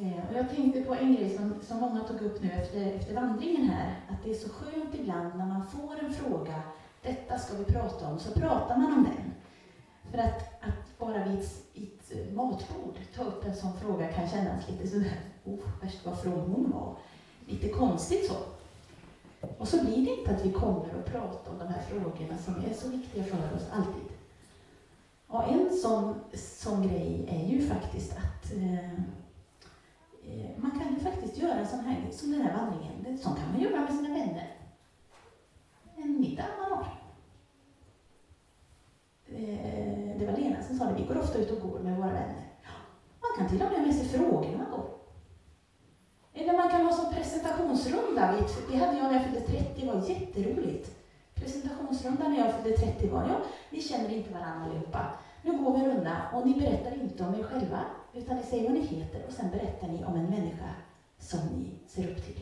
Eh, 0.00 0.30
och 0.30 0.36
jag 0.36 0.50
tänkte 0.50 0.80
på 0.80 0.94
en 0.94 1.14
grej 1.14 1.36
som, 1.36 1.54
som 1.62 1.80
många 1.80 2.04
tog 2.04 2.22
upp 2.22 2.42
nu 2.42 2.50
efter, 2.50 2.92
efter 2.92 3.14
vandringen 3.14 3.68
här, 3.68 4.00
att 4.08 4.24
det 4.24 4.30
är 4.30 4.34
så 4.34 4.48
skönt 4.48 4.94
ibland 4.94 5.38
när 5.38 5.46
man 5.46 5.66
får 5.66 6.04
en 6.04 6.14
fråga, 6.14 6.62
detta 7.02 7.38
ska 7.38 7.56
vi 7.56 7.64
prata 7.64 8.08
om, 8.08 8.18
så 8.18 8.32
pratar 8.32 8.76
man 8.76 8.92
om 8.92 9.04
den. 9.04 9.32
För 10.10 10.18
att, 10.18 10.62
att 10.62 10.98
bara 10.98 11.24
vid 11.24 11.38
ett, 11.38 11.64
ett 11.74 12.12
eh, 12.16 12.34
matbord 12.34 12.98
ta 13.14 13.24
upp 13.24 13.44
en 13.44 13.56
sån 13.56 13.72
fråga 13.72 14.12
kan 14.12 14.28
kännas 14.28 14.68
lite 14.68 14.88
sådär, 14.88 15.20
oh, 15.44 15.58
värst 15.82 16.06
vad 16.06 16.20
from 16.20 16.32
hon 16.32 16.70
var. 16.70 16.96
Lite 17.46 17.68
konstigt 17.68 18.26
så. 18.26 18.36
Och 19.58 19.68
så 19.68 19.84
blir 19.84 20.04
det 20.04 20.20
inte 20.20 20.34
att 20.34 20.44
vi 20.44 20.52
kommer 20.52 20.94
och 20.98 21.04
pratar 21.12 21.52
om 21.52 21.58
de 21.58 21.68
här 21.68 21.82
frågorna 21.82 22.38
som 22.38 22.54
är 22.54 22.74
så 22.74 22.88
viktiga 22.88 23.24
för 23.24 23.56
oss 23.56 23.66
alltid. 23.72 24.04
Och 25.26 25.52
en 25.52 25.70
sån, 25.82 26.14
sån 26.34 26.88
grej 26.88 27.26
är 27.28 27.46
ju 27.46 27.68
faktiskt 27.68 28.12
att 28.12 28.30
Eh, 28.52 29.00
Eh, 30.30 30.62
man 30.62 30.70
kan 30.70 30.94
ju 30.94 31.00
faktiskt 31.00 31.38
göra 31.38 31.66
sån 31.66 31.80
här, 31.80 32.10
som 32.10 32.32
den 32.32 32.42
här 32.42 32.56
vandringen, 32.56 33.18
sånt 33.18 33.38
kan 33.38 33.52
man 33.52 33.60
göra 33.60 33.80
med 33.80 33.94
sina 33.94 34.08
vänner. 34.08 34.56
En 35.96 36.20
middag 36.20 36.44
man 36.58 36.78
har. 36.78 36.86
Eh, 39.26 40.18
det 40.18 40.26
var 40.26 40.36
Lena 40.36 40.62
som 40.62 40.78
sa 40.78 40.84
det, 40.84 40.94
vi 40.94 41.04
går 41.04 41.18
ofta 41.18 41.38
ut 41.38 41.50
och 41.50 41.70
går 41.70 41.78
med 41.78 41.96
våra 41.96 42.12
vänner. 42.12 42.48
Man 43.20 43.30
kan 43.38 43.48
till 43.48 43.62
och 43.62 43.70
med 43.70 43.78
ha 43.80 43.86
med 43.86 43.96
sig 43.96 44.08
frågor 44.08 44.50
när 44.50 44.58
man 44.58 44.70
går. 44.70 44.86
Eller 46.34 46.56
man 46.56 46.70
kan 46.70 46.86
ha 46.86 46.92
som 46.92 47.14
presentationsrunda. 47.14 48.34
Det 48.70 48.76
hade 48.76 48.98
jag 48.98 49.06
när 49.06 49.12
jag 49.12 49.24
fyllde 49.24 49.40
30, 49.40 49.80
det 49.80 49.92
var 49.92 50.08
jätteroligt. 50.08 50.96
Presentationsrunda 51.34 52.28
när 52.28 52.38
jag 52.38 52.54
fyllde 52.54 52.78
30 52.78 53.08
var, 53.08 53.22
ja, 53.22 53.36
ni 53.70 53.80
känner 53.80 54.12
inte 54.12 54.32
varandra 54.32 54.64
allihopa. 54.64 55.06
Nu 55.42 55.58
går 55.58 55.72
vi 55.72 55.84
en 55.84 55.90
runda 55.90 56.16
och 56.34 56.46
ni 56.46 56.54
berättar 56.54 57.02
inte 57.02 57.24
om 57.24 57.34
er 57.34 57.42
själva, 57.42 57.80
utan 58.14 58.36
ni 58.36 58.42
säger 58.42 58.64
vad 58.64 58.72
ni 58.72 58.86
heter 58.86 59.24
och 59.26 59.32
sen 59.32 59.50
berättar 59.50 59.88
ni 59.88 60.04
om 60.04 60.14
en 60.14 60.26
människa 60.26 60.74
som 61.18 61.40
ni 61.40 61.70
ser 61.86 62.10
upp 62.10 62.24
till. 62.24 62.40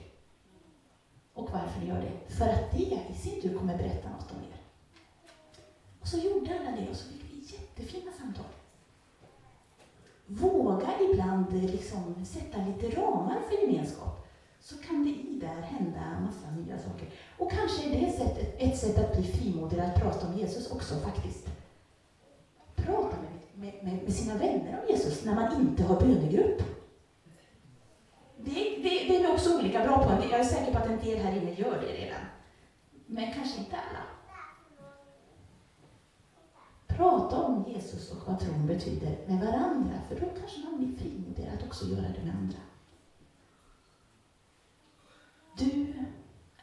Och 1.35 1.50
varför 1.52 1.81
ni 1.81 1.87
gör 1.87 2.00
det? 2.00 2.35
För 2.35 2.48
att 2.48 2.72
det 2.72 3.00
i 3.11 3.14
sin 3.14 3.42
tur 3.42 3.59
kommer 3.59 3.78
berätta 3.78 4.09
något 4.09 4.31
om 4.31 4.38
er. 4.38 4.61
Och 6.00 6.09
så 6.09 6.18
gjorde 6.18 6.61
alla 6.61 6.76
det 6.76 6.90
och 6.90 6.96
så 6.96 7.09
fick 7.09 7.22
vi 7.31 7.57
jättefina 7.57 8.12
samtal. 8.12 8.44
Våga 10.26 10.88
ibland 11.11 11.52
liksom 11.52 12.24
sätta 12.24 12.59
lite 12.59 13.00
ramar 13.00 13.40
för 13.48 13.62
gemenskap 13.62 14.28
så 14.61 14.78
kan 14.78 15.04
det 15.04 15.11
i 15.11 15.38
där 15.40 15.62
hända 15.62 16.20
massa 16.20 16.50
nya 16.50 16.78
saker. 16.78 17.09
Och 17.38 17.52
kanske 17.52 17.88
är 17.88 17.90
det 17.90 18.07
ett 18.59 18.78
sätt 18.78 18.98
att 18.98 19.16
bli 19.16 19.22
frimodig 19.22 19.81
att 19.81 20.00
prata 20.00 20.26
om 20.26 20.38
Jesus 20.38 20.70
också 20.70 20.94
faktiskt 20.94 21.49
med, 23.59 23.74
med, 23.84 24.02
med, 24.02 24.14
sina 24.14 24.34
vänner 24.34 24.80
om 24.80 24.88
Jesus 24.88 25.24
när 25.24 25.34
man 25.34 25.61
inte 25.61 25.84
har 25.84 26.00
bönegrupp. 26.00 26.62
Det, 28.36 28.50
det, 28.82 28.82
det 28.82 29.16
är 29.16 29.20
vi 29.20 29.26
också 29.26 29.59
olika 29.59 29.84
bra 29.84 30.04
på. 30.04 30.24
Jag 30.30 30.40
är 30.40 30.44
säker 30.44 30.72
på 30.72 30.78
att 30.78 30.86
en 30.86 31.00
del 31.00 31.18
här 31.18 31.36
inne 31.36 31.52
gör 31.52 31.80
det 31.80 32.04
redan. 32.04 32.20
Men 33.06 33.32
kanske 33.32 33.59
inte 33.59 33.76
alla. 33.76 34.04
Prata 36.86 37.42
om 37.42 37.64
Jesus 37.68 38.12
och 38.12 38.26
vad 38.26 38.40
tron 38.40 38.66
betyder 38.66 39.18
med 39.26 39.40
varandra, 39.40 40.00
för 40.09 40.20
då 40.20 40.26
kanske 40.40 40.61
man 40.61 40.78
blir 40.78 40.96
frimodig 40.96 41.50
att 41.54 41.66
också 41.66 41.86
göra 41.86 42.06
det 42.09 42.24
med 42.24 42.34
andra. 42.34 42.59
Du 45.59 45.94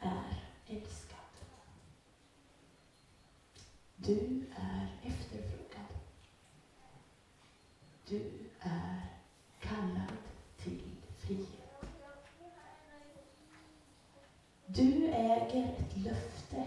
är 0.00 0.42
älskad. 0.66 1.16
Du 3.96 4.44
är 4.56 4.95
Du 8.08 8.32
är 8.60 9.00
kallad 9.60 10.16
till 10.56 10.96
frihet. 11.18 11.84
Du 14.66 15.06
äger 15.06 15.74
ett 15.78 15.96
löfte 15.96 16.66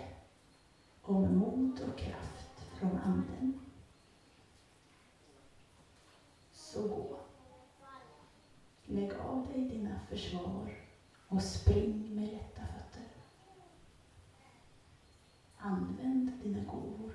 om 1.01 1.37
mod 1.37 1.81
och 1.81 1.99
kraft 1.99 2.59
från 2.79 2.97
Anden. 2.97 3.59
Så 6.51 6.87
gå. 6.87 7.19
Lägg 8.85 9.13
av 9.13 9.47
dig 9.47 9.69
dina 9.69 9.99
försvar 10.09 10.77
och 11.27 11.43
spring 11.43 12.15
med 12.15 12.27
lätta 12.27 12.61
fötter. 12.61 13.07
Använd 15.57 16.31
dina 16.43 16.63
gåvor. 16.63 17.13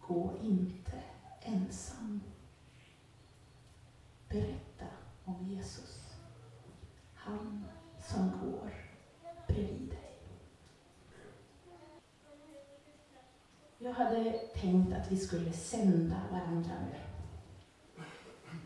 Gå 0.00 0.32
inte 0.42 1.02
ensam. 1.40 2.20
han 7.24 7.64
som 8.00 8.30
går 8.30 8.70
bredvid 9.46 9.88
dig. 9.88 10.18
Jag 13.78 13.83
hade 13.94 14.32
tänkt 14.32 14.92
att 14.92 15.12
vi 15.12 15.16
skulle 15.16 15.52
sända 15.52 16.16
varandra 16.32 16.72
nu. 16.90 16.98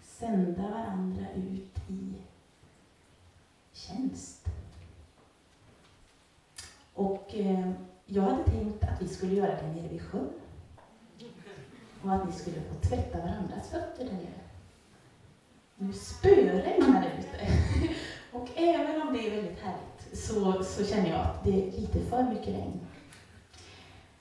Sända 0.02 0.62
varandra 0.62 1.26
ut 1.36 1.78
i 1.88 2.14
tjänst. 3.72 4.46
Och 6.94 7.34
eh, 7.34 7.70
jag 8.06 8.22
hade 8.22 8.44
tänkt 8.44 8.84
att 8.84 9.02
vi 9.02 9.08
skulle 9.08 9.34
göra 9.34 9.62
det 9.62 9.68
nere 9.68 9.88
vid 9.88 10.02
sjön. 10.02 10.30
Och 12.02 12.14
att 12.14 12.28
vi 12.28 12.32
skulle 12.32 12.60
få 12.60 12.74
tvätta 12.88 13.18
varandras 13.18 13.70
fötter 13.70 14.04
där 14.04 14.12
nere. 14.12 14.40
Nu 15.76 15.92
spöregnar 15.92 17.00
det 17.00 17.12
ute. 17.18 17.52
Och 18.32 18.48
även 18.56 19.02
om 19.02 19.12
det 19.12 19.26
är 19.26 19.36
väldigt 19.36 19.58
härligt 19.58 20.18
så, 20.18 20.64
så 20.64 20.84
känner 20.84 21.10
jag 21.10 21.20
att 21.20 21.44
det 21.44 21.50
är 21.50 21.80
lite 21.80 22.00
för 22.00 22.22
mycket 22.22 22.48
regn. 22.48 22.80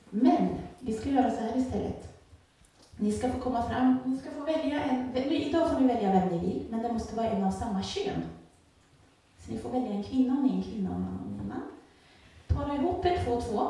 Men 0.10 0.48
vi 0.80 0.94
ska 0.94 1.10
göra 1.10 1.32
så 1.32 1.38
här 1.38 1.58
istället. 1.58 2.14
Ni 2.98 3.12
ska 3.12 3.30
få 3.30 3.40
komma 3.40 3.64
fram, 3.64 3.98
ni 4.06 4.18
ska 4.18 4.30
få 4.32 4.46
välja 4.46 4.84
en, 4.84 5.16
idag 5.16 5.72
får 5.72 5.80
ni 5.80 5.88
välja 5.88 6.12
vem 6.12 6.28
ni 6.28 6.40
vill, 6.40 6.66
men 6.70 6.84
det 6.84 6.94
måste 6.94 7.16
vara 7.16 7.28
en 7.28 7.44
av 7.44 7.52
samma 7.52 7.84
kön. 7.84 8.22
Så 9.40 9.52
ni 9.52 9.58
får 9.58 9.70
välja 9.70 9.92
en 9.92 10.04
kvinna 10.04 10.34
om 10.34 10.44
ni 10.44 10.50
är 10.50 10.54
en 10.54 10.64
kvinna 10.64 10.90
och 10.90 10.96
en 10.96 11.02
man 11.02 11.20
om 11.20 11.32
ni 11.32 11.38
är 11.38 11.42
en 11.42 11.48
man. 11.48 11.62
Para 12.48 12.76
ihop 12.76 13.06
er 13.06 13.24
två 13.26 13.32
och 13.32 13.44
två 13.44 13.70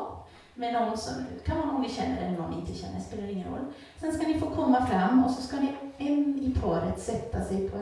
med 0.54 0.72
någon 0.72 0.98
som, 0.98 1.14
kan 1.44 1.56
vara 1.56 1.72
någon 1.72 1.82
ni 1.82 1.88
känner 1.88 2.22
eller 2.22 2.38
någon 2.38 2.50
ni 2.50 2.60
inte 2.60 2.74
känner, 2.74 3.00
spelar 3.00 3.28
ingen 3.28 3.48
roll. 3.48 3.64
Sen 4.00 4.12
ska 4.12 4.26
ni 4.26 4.40
få 4.40 4.50
komma 4.50 4.86
fram 4.86 5.24
och 5.24 5.30
så 5.30 5.42
ska 5.42 5.56
ni 5.56 5.76
en 5.98 6.38
i 6.38 6.54
paret 6.60 7.00
sätta 7.00 7.44
sig 7.44 7.68
på 7.68 7.76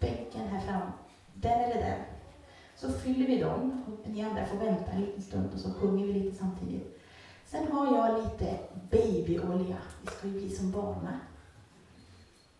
bänken 0.00 0.48
här 0.50 0.60
fram, 0.60 0.90
den 1.34 1.60
eller 1.60 1.74
den. 1.74 1.98
Så 2.76 2.92
fyller 2.92 3.26
vi 3.26 3.38
dem, 3.38 3.82
och 3.86 4.10
ni 4.10 4.22
andra 4.22 4.46
får 4.46 4.56
vänta 4.56 4.90
en 4.90 5.00
liten 5.00 5.22
stund 5.22 5.54
och 5.54 5.60
så 5.60 5.72
sjunger 5.72 6.06
vi 6.06 6.12
lite 6.12 6.36
samtidigt. 6.36 6.97
Sen 7.50 7.72
har 7.72 7.96
jag 7.96 8.24
lite 8.24 8.58
babyolja, 8.90 9.76
vi 10.02 10.06
ska 10.06 10.26
ju 10.26 10.32
bli 10.32 10.50
som 10.50 10.70
barna. 10.70 11.20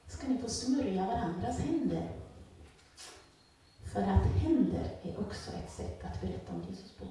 Ska 0.07 0.29
ni 0.29 0.39
få 0.39 0.49
smörja 0.49 1.07
varandras 1.07 1.59
händer. 1.59 2.11
För 3.93 4.01
att 4.01 4.27
händer 4.27 4.91
är 5.03 5.21
också 5.21 5.51
ett 5.51 5.71
sätt 5.71 6.05
att 6.05 6.21
berätta 6.21 6.53
om 6.53 6.63
Jesus 6.69 6.93
på. 6.93 7.05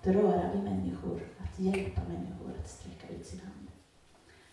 Att 0.00 0.06
röra 0.06 0.52
vid 0.52 0.62
människor, 0.62 1.20
att 1.38 1.60
hjälpa 1.60 2.00
människor 2.08 2.52
att 2.60 2.70
sträcka 2.70 3.08
ut 3.14 3.26
sin 3.26 3.40
hand. 3.40 3.68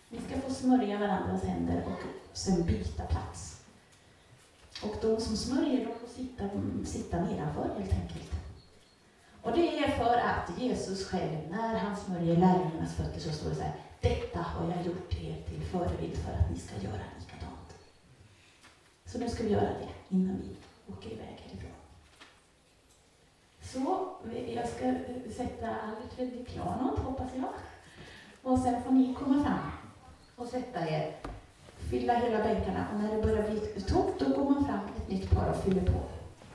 Vi 0.08 0.20
ska 0.20 0.40
få 0.40 0.54
smörja 0.54 0.98
varandras 0.98 1.42
händer 1.42 1.84
och 1.86 2.36
sen 2.36 2.64
byta 2.64 3.06
plats. 3.06 3.62
Och 4.82 4.96
de 5.02 5.20
som 5.20 5.36
smörjer, 5.36 5.86
de 5.86 5.94
får 5.94 6.14
sitta, 6.14 6.50
sitta 6.84 7.20
nedanför 7.20 7.74
helt 7.78 7.92
enkelt. 7.92 8.35
Och 9.46 9.52
det 9.52 9.78
är 9.78 9.90
för 9.90 10.16
att 10.16 10.58
Jesus 10.58 11.08
själv, 11.08 11.38
när 11.50 11.78
han 11.78 11.96
smörjer 11.96 12.36
lärjungarnas 12.36 12.94
fötter, 12.94 13.20
så 13.20 13.32
står 13.32 13.50
det 13.50 13.56
så 13.56 13.62
här, 13.62 13.74
detta 14.00 14.38
har 14.38 14.70
jag 14.70 14.86
gjort 14.86 15.14
er 15.14 15.42
till 15.48 15.62
förebild 15.62 16.16
för 16.16 16.32
att 16.32 16.50
ni 16.50 16.58
ska 16.58 16.74
göra 16.76 17.02
likadant. 17.18 17.74
Så 19.04 19.18
nu 19.18 19.28
ska 19.28 19.42
vi 19.42 19.50
göra 19.50 19.62
det 19.62 20.14
innan 20.16 20.36
vi 20.36 20.56
åker 20.92 21.12
iväg 21.12 21.44
härifrån. 21.46 21.70
Så, 23.62 24.08
jag 24.54 24.68
ska 24.68 24.94
sätta 25.36 25.68
Alfred 25.68 26.28
väldigt 26.28 26.46
pianot, 26.46 26.98
hoppas 26.98 27.30
jag. 27.36 27.52
Och 28.42 28.58
sen 28.58 28.82
får 28.82 28.92
ni 28.92 29.14
komma 29.14 29.44
fram 29.44 29.70
och 30.36 30.46
sätta 30.46 30.88
er, 30.88 31.16
fylla 31.90 32.14
hela 32.14 32.44
bänkarna 32.44 32.86
och 32.92 33.00
när 33.00 33.16
det 33.16 33.22
börjar 33.22 33.50
bli 33.50 33.80
tomt, 33.80 34.18
då 34.18 34.28
går 34.28 34.50
man 34.50 34.64
fram 34.64 34.80
ett 34.96 35.08
nytt 35.08 35.30
par 35.30 35.50
och 35.50 35.56
fyller 35.56 35.84
på. 35.84 36.00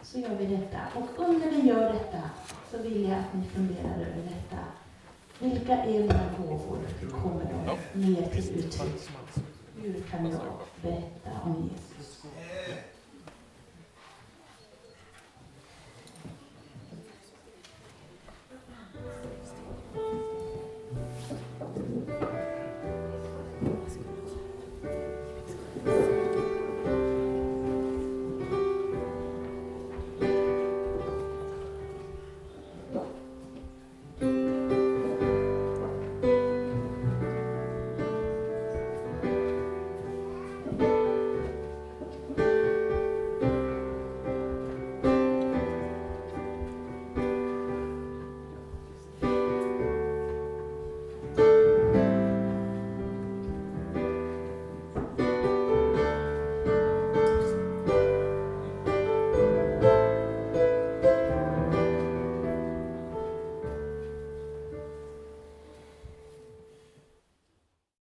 Så 0.01 0.19
gör 0.19 0.35
vi 0.35 0.45
detta. 0.45 0.79
Och 0.95 1.25
under 1.27 1.51
vi 1.51 1.67
gör 1.67 1.93
detta 1.93 2.21
så 2.71 2.77
vill 2.77 3.03
jag 3.03 3.19
att 3.19 3.33
ni 3.33 3.45
funderar 3.45 3.95
över 3.95 4.23
detta. 4.23 4.57
Vilka 5.39 5.73
är 5.83 5.99
mina 5.99 6.29
gåvor? 6.37 6.77
Hur 6.99 7.09
kommer 7.09 7.45
de 7.93 7.99
ner 7.99 8.27
till 8.27 8.59
uttryck? 8.59 9.09
Hur 9.81 10.01
kan 10.01 10.25
jag 10.25 10.41
berätta 10.81 11.29
om 11.43 11.69
Jesus? 11.73 12.23